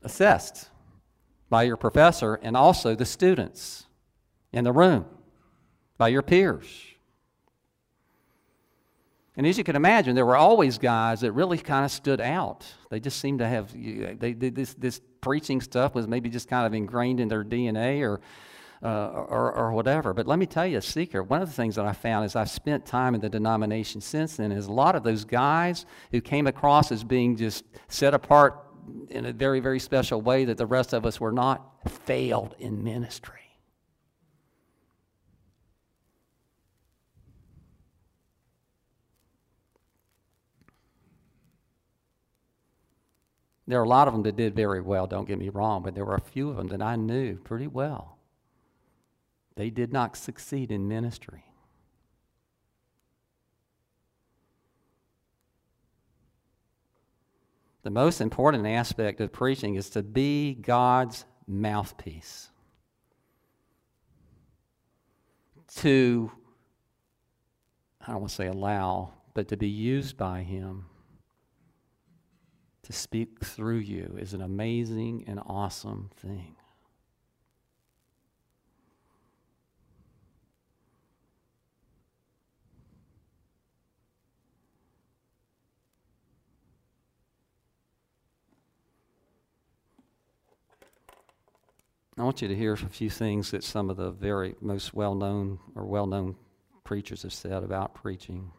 assessed 0.02 0.70
by 1.50 1.64
your 1.64 1.76
professor 1.76 2.36
and 2.36 2.56
also 2.56 2.94
the 2.94 3.04
students 3.04 3.84
in 4.50 4.64
the 4.64 4.72
room, 4.72 5.04
by 5.98 6.08
your 6.08 6.22
peers. 6.22 6.89
And 9.36 9.46
as 9.46 9.56
you 9.56 9.64
can 9.64 9.76
imagine, 9.76 10.14
there 10.14 10.26
were 10.26 10.36
always 10.36 10.78
guys 10.78 11.20
that 11.20 11.32
really 11.32 11.58
kind 11.58 11.84
of 11.84 11.90
stood 11.90 12.20
out. 12.20 12.66
They 12.90 12.98
just 12.98 13.20
seemed 13.20 13.38
to 13.38 13.46
have 13.46 13.72
they, 13.72 14.32
they, 14.32 14.50
this 14.50 14.74
this 14.74 15.00
preaching 15.20 15.60
stuff 15.60 15.94
was 15.94 16.08
maybe 16.08 16.28
just 16.28 16.48
kind 16.48 16.66
of 16.66 16.74
ingrained 16.74 17.20
in 17.20 17.28
their 17.28 17.44
DNA 17.44 18.02
or, 18.02 18.20
uh, 18.82 19.08
or 19.08 19.52
or 19.52 19.72
whatever. 19.72 20.12
But 20.12 20.26
let 20.26 20.38
me 20.38 20.46
tell 20.46 20.66
you 20.66 20.78
a 20.78 20.82
secret. 20.82 21.24
One 21.24 21.42
of 21.42 21.48
the 21.48 21.54
things 21.54 21.76
that 21.76 21.84
I 21.84 21.92
found 21.92 22.24
as 22.24 22.34
I've 22.34 22.50
spent 22.50 22.84
time 22.86 23.14
in 23.14 23.20
the 23.20 23.28
denomination 23.28 24.00
since 24.00 24.36
then 24.36 24.50
is 24.50 24.66
a 24.66 24.72
lot 24.72 24.96
of 24.96 25.04
those 25.04 25.24
guys 25.24 25.86
who 26.10 26.20
came 26.20 26.48
across 26.48 26.90
as 26.90 27.04
being 27.04 27.36
just 27.36 27.64
set 27.88 28.14
apart 28.14 28.58
in 29.10 29.26
a 29.26 29.32
very 29.32 29.60
very 29.60 29.78
special 29.78 30.20
way 30.20 30.44
that 30.46 30.56
the 30.56 30.66
rest 30.66 30.92
of 30.92 31.06
us 31.06 31.20
were 31.20 31.32
not 31.32 31.88
failed 31.88 32.56
in 32.58 32.82
ministry. 32.82 33.39
There 43.70 43.78
are 43.78 43.84
a 43.84 43.88
lot 43.88 44.08
of 44.08 44.14
them 44.14 44.24
that 44.24 44.34
did 44.34 44.56
very 44.56 44.80
well, 44.80 45.06
don't 45.06 45.28
get 45.28 45.38
me 45.38 45.48
wrong, 45.48 45.84
but 45.84 45.94
there 45.94 46.04
were 46.04 46.16
a 46.16 46.20
few 46.20 46.50
of 46.50 46.56
them 46.56 46.66
that 46.68 46.82
I 46.82 46.96
knew 46.96 47.36
pretty 47.36 47.68
well. 47.68 48.18
They 49.54 49.70
did 49.70 49.92
not 49.92 50.16
succeed 50.16 50.72
in 50.72 50.88
ministry. 50.88 51.44
The 57.84 57.90
most 57.90 58.20
important 58.20 58.66
aspect 58.66 59.20
of 59.20 59.30
preaching 59.30 59.76
is 59.76 59.88
to 59.90 60.02
be 60.02 60.54
God's 60.54 61.24
mouthpiece. 61.46 62.50
To, 65.76 66.32
I 68.00 68.10
don't 68.10 68.22
want 68.22 68.30
to 68.30 68.34
say 68.34 68.48
allow, 68.48 69.12
but 69.32 69.46
to 69.46 69.56
be 69.56 69.68
used 69.68 70.16
by 70.16 70.42
Him 70.42 70.89
to 72.90 72.96
speak 72.96 73.44
through 73.44 73.78
you 73.78 74.16
is 74.18 74.34
an 74.34 74.40
amazing 74.40 75.24
and 75.28 75.40
awesome 75.46 76.10
thing. 76.16 76.56
I 92.18 92.24
want 92.24 92.42
you 92.42 92.48
to 92.48 92.56
hear 92.56 92.74
a 92.74 92.76
few 92.76 93.08
things 93.08 93.52
that 93.52 93.64
some 93.64 93.88
of 93.88 93.96
the 93.96 94.10
very 94.10 94.56
most 94.60 94.92
well 94.92 95.14
known 95.14 95.58
or 95.74 95.86
well 95.86 96.06
known 96.06 96.36
preachers 96.84 97.22
have 97.22 97.32
said 97.32 97.62
about 97.62 97.94
preaching. 97.94 98.50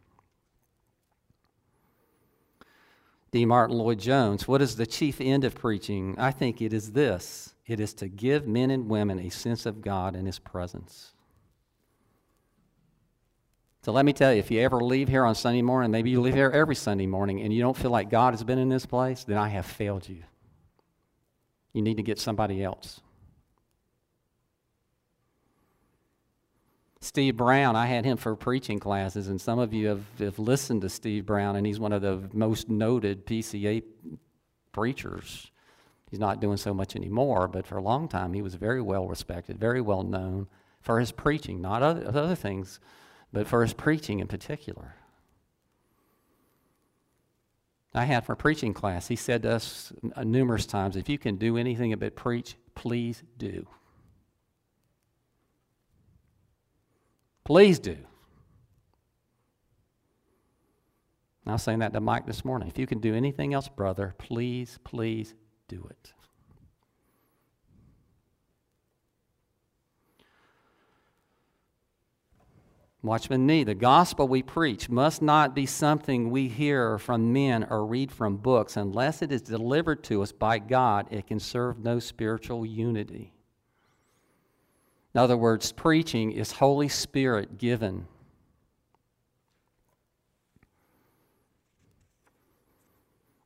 D. 3.32 3.46
Martyn 3.46 3.78
Lloyd 3.78 4.00
Jones, 4.00 4.48
what 4.48 4.62
is 4.62 4.76
the 4.76 4.86
chief 4.86 5.22
end 5.22 5.46
of 5.46 5.56
preaching? 5.56 6.15
I 6.17 6.32
think 6.32 6.62
it 6.62 6.74
is 6.74 6.91
this 6.91 7.56
it 7.65 7.80
is 7.80 7.94
to 7.96 8.10
give 8.10 8.48
men 8.48 8.70
and 8.70 8.89
women 8.89 9.20
a 9.20 9.30
sense 9.30 9.65
of 9.65 9.82
God 9.82 10.15
and 10.15 10.28
His 10.28 10.39
presence. 10.39 11.13
So 13.84 13.91
let 13.91 14.06
me 14.06 14.13
tell 14.13 14.34
you, 14.34 14.39
if 14.39 14.52
you 14.52 14.60
ever 14.60 14.82
leave 14.82 15.08
here 15.08 15.26
on 15.26 15.34
Sunday 15.34 15.62
morning, 15.62 15.89
maybe 15.89 16.10
you 16.10 16.22
leave 16.22 16.36
here 16.36 16.52
every 16.52 16.76
Sunday 16.76 17.08
morning, 17.08 17.41
and 17.41 17.52
you 17.52 17.62
don't 17.62 17.78
feel 17.78 17.89
like 17.89 18.10
God 18.10 18.34
has 18.34 18.44
been 18.44 18.60
in 18.60 18.70
this 18.70 18.86
place, 18.86 19.24
then 19.24 19.38
I 19.38 19.48
have 19.48 19.65
failed 19.65 20.08
you. 20.08 20.24
You 21.74 21.82
need 21.82 21.98
to 21.98 22.04
get 22.04 22.20
somebody 22.20 22.63
else. 22.63 23.00
Steve 27.04 27.36
Brown, 27.36 27.76
I 27.76 27.88
had 27.88 28.06
him 28.06 28.16
for 28.16 28.36
preaching 28.36 28.80
classes, 28.80 29.28
and 29.28 29.42
some 29.42 29.58
of 29.58 29.74
you 29.74 29.88
have, 29.88 30.04
have 30.20 30.38
listened 30.38 30.82
to 30.84 30.90
Steve 30.90 31.26
Brown, 31.26 31.56
and 31.56 31.66
he's 31.66 31.80
one 31.80 31.94
of 31.94 32.04
the 32.04 32.30
most 32.32 32.70
noted 32.70 33.26
PCA 33.26 33.84
preachers. 34.72 35.50
He's 36.12 36.20
not 36.20 36.40
doing 36.40 36.58
so 36.58 36.76
much 36.76 36.96
anymore, 36.96 37.48
but 37.48 37.66
for 37.66 37.78
a 37.78 37.82
long 37.82 38.08
time 38.08 38.34
he 38.34 38.44
was 38.44 38.54
very 38.54 38.82
well 38.82 39.08
respected, 39.08 39.58
very 39.58 39.82
well 39.82 40.04
known 40.04 40.48
for 40.80 41.00
his 41.00 41.12
preaching, 41.12 41.60
not 41.60 41.82
other, 41.82 42.08
other 42.08 42.36
things, 42.36 42.80
but 43.34 43.48
for 43.48 43.64
his 43.64 43.74
preaching 43.74 44.20
in 44.20 44.28
particular. 44.28 44.96
I 47.96 48.06
had 48.06 48.26
for 48.26 48.36
preaching 48.36 48.74
class, 48.74 49.08
he 49.08 49.16
said 49.16 49.42
to 49.44 49.54
us 49.54 49.92
numerous 50.24 50.66
times, 50.68 50.96
if 50.96 51.10
you 51.10 51.18
can 51.18 51.36
do 51.36 51.58
anything 51.58 51.94
but 51.98 52.16
preach, 52.16 52.56
please 52.76 53.24
do. 53.38 53.66
Please 57.43 57.80
do. 57.80 57.97
I 61.45 61.54
was 61.54 61.63
saying 61.63 61.80
that 61.80 61.93
to 61.93 61.99
Mike 61.99 62.25
this 62.25 62.45
morning. 62.45 62.67
If 62.67 62.77
you 62.77 62.86
can 62.88 62.99
do 62.99 63.15
anything 63.15 63.54
else, 63.54 63.67
brother, 63.67 64.15
please, 64.17 64.80
please 64.84 65.34
do 65.67 65.88
it. 65.89 66.13
Watchman 73.04 73.47
Nee, 73.47 73.63
the 73.63 73.73
gospel 73.73 74.27
we 74.27 74.43
preach 74.43 74.88
must 74.88 75.23
not 75.23 75.56
be 75.56 75.65
something 75.65 76.30
we 76.30 76.47
hear 76.47 76.99
from 76.99 77.34
men 77.34 77.65
or 77.67 77.84
read 77.84 78.12
from 78.12 78.38
books. 78.38 78.77
Unless 78.77 79.23
it 79.23 79.32
is 79.32 79.41
delivered 79.41 80.04
to 80.04 80.21
us 80.21 80.32
by 80.32 80.60
God, 80.60 81.08
it 81.10 81.25
can 81.25 81.39
serve 81.39 81.80
no 81.80 81.97
spiritual 81.97 82.63
unity. 82.63 83.34
In 85.13 85.19
other 85.19 85.38
words, 85.38 85.71
preaching 85.71 86.32
is 86.32 86.54
Holy 86.54 86.88
Spirit 86.88 87.58
given. 87.58 88.08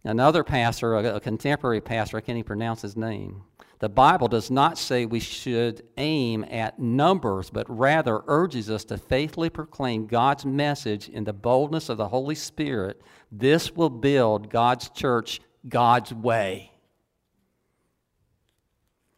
Another 0.03 0.43
pastor, 0.43 0.95
a, 0.95 1.19
contemporary 1.19 1.81
pastor, 1.81 2.17
I 2.17 2.21
can't 2.21 2.37
even 2.37 2.45
pronounce 2.45 2.83
his 2.83 2.95
name. 2.95 3.41
The 3.79 3.89
Bible 3.89 4.27
does 4.27 4.51
not 4.51 4.77
say 4.77 5.05
we 5.05 5.19
should 5.19 5.83
aim 5.97 6.45
at 6.49 6.79
numbers, 6.79 7.49
but 7.49 7.67
rather 7.67 8.21
urges 8.27 8.69
us 8.69 8.85
to 8.85 8.97
faithfully 8.97 9.49
proclaim 9.49 10.05
God's 10.05 10.45
message 10.45 11.09
in 11.09 11.23
the 11.23 11.33
boldness 11.33 11.89
of 11.89 11.97
the 11.97 12.07
Holy 12.07 12.35
Spirit. 12.35 13.01
This 13.31 13.71
will 13.71 13.89
build 13.89 14.51
God's 14.51 14.89
church 14.89 15.41
God's 15.67 16.13
way. 16.13 16.71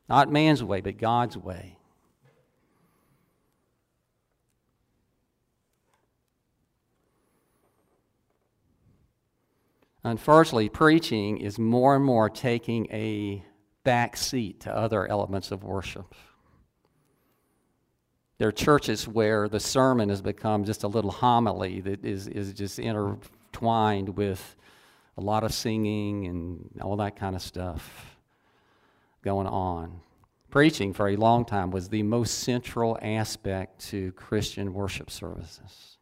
Not 0.07 0.31
man's 0.31 0.63
way, 0.63 0.79
but 0.79 0.97
God's 0.97 1.35
way. 1.37 1.76
Unfortunately, 10.03 10.69
preaching 10.69 11.37
is 11.37 11.57
more 11.57 11.95
and 11.95 12.05
more 12.05 12.29
taking 12.29 12.87
a 12.91 13.43
back 13.83 14.17
seat 14.17 14.61
to 14.61 14.75
other 14.75 15.07
elements 15.07 15.51
of 15.51 15.63
worship. 15.63 16.13
There 18.37 18.47
are 18.47 18.51
churches 18.51 19.07
where 19.07 19.49
the 19.49 19.59
sermon 19.59 20.09
has 20.09 20.21
become 20.21 20.63
just 20.63 20.83
a 20.83 20.87
little 20.87 21.11
homily 21.11 21.81
that 21.81 22.05
is, 22.05 22.27
is 22.27 22.53
just 22.53 22.77
intertwined 22.77 24.09
with 24.09 24.55
a 25.17 25.21
lot 25.21 25.43
of 25.43 25.53
singing 25.53 26.27
and 26.27 26.69
all 26.81 26.97
that 26.97 27.15
kind 27.15 27.35
of 27.35 27.41
stuff 27.41 28.17
going 29.23 29.47
on. 29.47 30.01
Preaching 30.51 30.93
for 30.93 31.09
a 31.09 31.15
long 31.15 31.43
time 31.43 31.71
was 31.71 31.89
the 31.89 32.03
most 32.03 32.39
central 32.39 32.97
aspect 33.01 33.79
to 33.87 34.11
Christian 34.13 34.73
worship 34.73 35.09
services. 35.09 35.96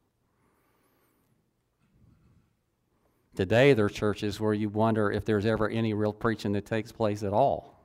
Today, 3.36 3.74
there 3.74 3.86
are 3.86 3.90
churches 3.90 4.40
where 4.40 4.54
you 4.54 4.70
wonder 4.70 5.12
if 5.12 5.26
there's 5.26 5.46
ever 5.46 5.68
any 5.68 5.94
real 5.94 6.14
preaching 6.14 6.54
that 6.54 6.66
takes 6.66 6.92
place 6.92 7.22
at 7.22 7.34
all. 7.34 7.76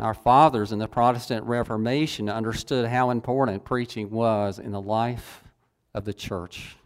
Our 0.00 0.14
fathers 0.14 0.72
in 0.72 0.80
the 0.80 0.88
Protestant 0.88 1.46
Reformation 1.46 2.28
understood 2.28 2.88
how 2.88 3.10
important 3.10 3.64
preaching 3.64 4.10
was 4.10 4.58
in 4.58 4.72
the 4.72 4.82
life 4.82 5.44
of 5.94 6.04
the 6.04 6.12
church. 6.12 6.76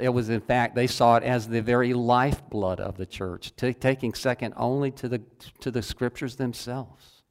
It 0.00 0.10
was, 0.10 0.28
in 0.28 0.40
fact, 0.40 0.74
they 0.74 0.86
saw 0.86 1.16
it 1.16 1.22
as 1.22 1.48
the 1.48 1.60
very 1.60 1.92
lifeblood 1.92 2.78
of 2.78 2.96
the 2.96 3.06
church, 3.06 3.54
t- 3.56 3.74
taking 3.74 4.14
second 4.14 4.54
only 4.56 4.90
to 4.92 5.08
the, 5.08 5.20
to 5.60 5.70
the 5.70 5.82
scriptures 5.82 6.36
themselves. 6.36 7.22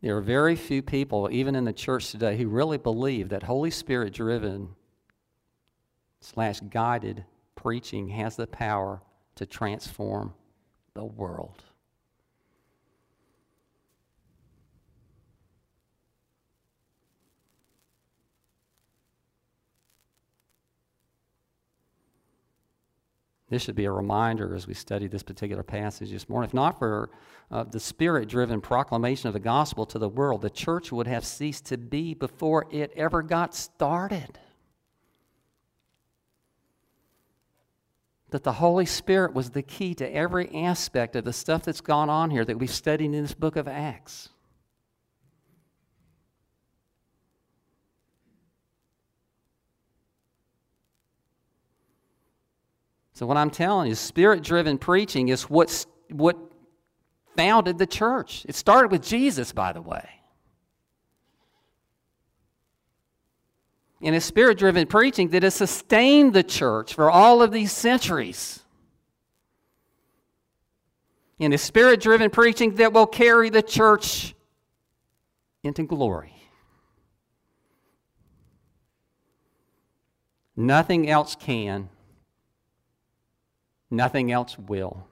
There 0.00 0.16
are 0.16 0.20
very 0.20 0.54
few 0.54 0.80
people, 0.80 1.28
even 1.32 1.56
in 1.56 1.64
the 1.64 1.72
church 1.72 2.12
today, 2.12 2.36
who 2.36 2.46
really 2.46 2.78
believe 2.78 3.30
that 3.30 3.42
Holy 3.42 3.70
Spirit 3.70 4.12
driven 4.12 4.76
slash 6.20 6.60
guided 6.60 7.24
preaching 7.56 8.08
has 8.10 8.36
the 8.36 8.46
power 8.46 9.02
to 9.38 9.46
transform 9.46 10.34
the 10.94 11.04
world. 11.04 11.62
This 23.48 23.62
should 23.62 23.76
be 23.76 23.84
a 23.84 23.92
reminder 23.92 24.56
as 24.56 24.66
we 24.66 24.74
study 24.74 25.06
this 25.06 25.22
particular 25.22 25.62
passage 25.62 26.10
this 26.10 26.28
morning. 26.28 26.48
If 26.48 26.54
not 26.54 26.76
for 26.80 27.08
uh, 27.52 27.62
the 27.62 27.78
spirit 27.78 28.28
driven 28.28 28.60
proclamation 28.60 29.28
of 29.28 29.34
the 29.34 29.40
gospel 29.40 29.86
to 29.86 30.00
the 30.00 30.08
world, 30.08 30.42
the 30.42 30.50
church 30.50 30.90
would 30.90 31.06
have 31.06 31.24
ceased 31.24 31.66
to 31.66 31.78
be 31.78 32.12
before 32.12 32.66
it 32.72 32.92
ever 32.96 33.22
got 33.22 33.54
started. 33.54 34.40
That 38.30 38.44
the 38.44 38.52
Holy 38.52 38.86
Spirit 38.86 39.32
was 39.32 39.50
the 39.50 39.62
key 39.62 39.94
to 39.94 40.14
every 40.14 40.54
aspect 40.54 41.16
of 41.16 41.24
the 41.24 41.32
stuff 41.32 41.62
that's 41.62 41.80
gone 41.80 42.10
on 42.10 42.30
here 42.30 42.44
that 42.44 42.58
we've 42.58 42.70
studied 42.70 43.06
in 43.06 43.22
this 43.22 43.34
book 43.34 43.56
of 43.56 43.66
Acts. 43.66 44.28
So, 53.18 53.26
what 53.26 53.36
I'm 53.36 53.50
telling 53.50 53.88
you, 53.88 53.96
spirit 53.96 54.44
driven 54.44 54.78
preaching 54.78 55.28
is 55.28 55.50
what's, 55.50 55.86
what 56.08 56.36
founded 57.36 57.76
the 57.76 57.86
church. 57.86 58.46
It 58.48 58.54
started 58.54 58.92
with 58.92 59.02
Jesus, 59.02 59.50
by 59.50 59.72
the 59.72 59.82
way. 59.82 60.17
And 64.00 64.14
it's 64.14 64.24
spirit 64.24 64.58
driven 64.58 64.86
preaching 64.86 65.28
that 65.30 65.42
has 65.42 65.54
sustained 65.54 66.32
the 66.32 66.42
church 66.42 66.94
for 66.94 67.10
all 67.10 67.42
of 67.42 67.50
these 67.50 67.72
centuries. 67.72 68.60
And 71.40 71.52
it's 71.52 71.62
spirit 71.62 72.00
driven 72.00 72.30
preaching 72.30 72.76
that 72.76 72.92
will 72.92 73.06
carry 73.06 73.50
the 73.50 73.62
church 73.62 74.34
into 75.62 75.82
glory. 75.84 76.34
Nothing 80.56 81.08
else 81.08 81.36
can 81.36 81.88
Nothing 83.90 84.30
else 84.30 84.58
will. 84.58 85.06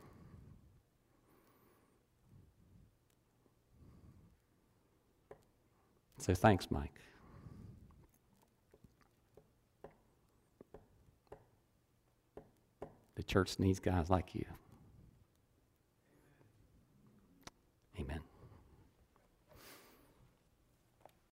So 6.19 6.35
thanks, 6.35 6.71
Mike. 6.71 6.96
church 13.27 13.59
needs 13.59 13.81
guys 13.81 14.11
like 14.11 14.35
you. 14.35 14.45
Amen. 17.99 18.21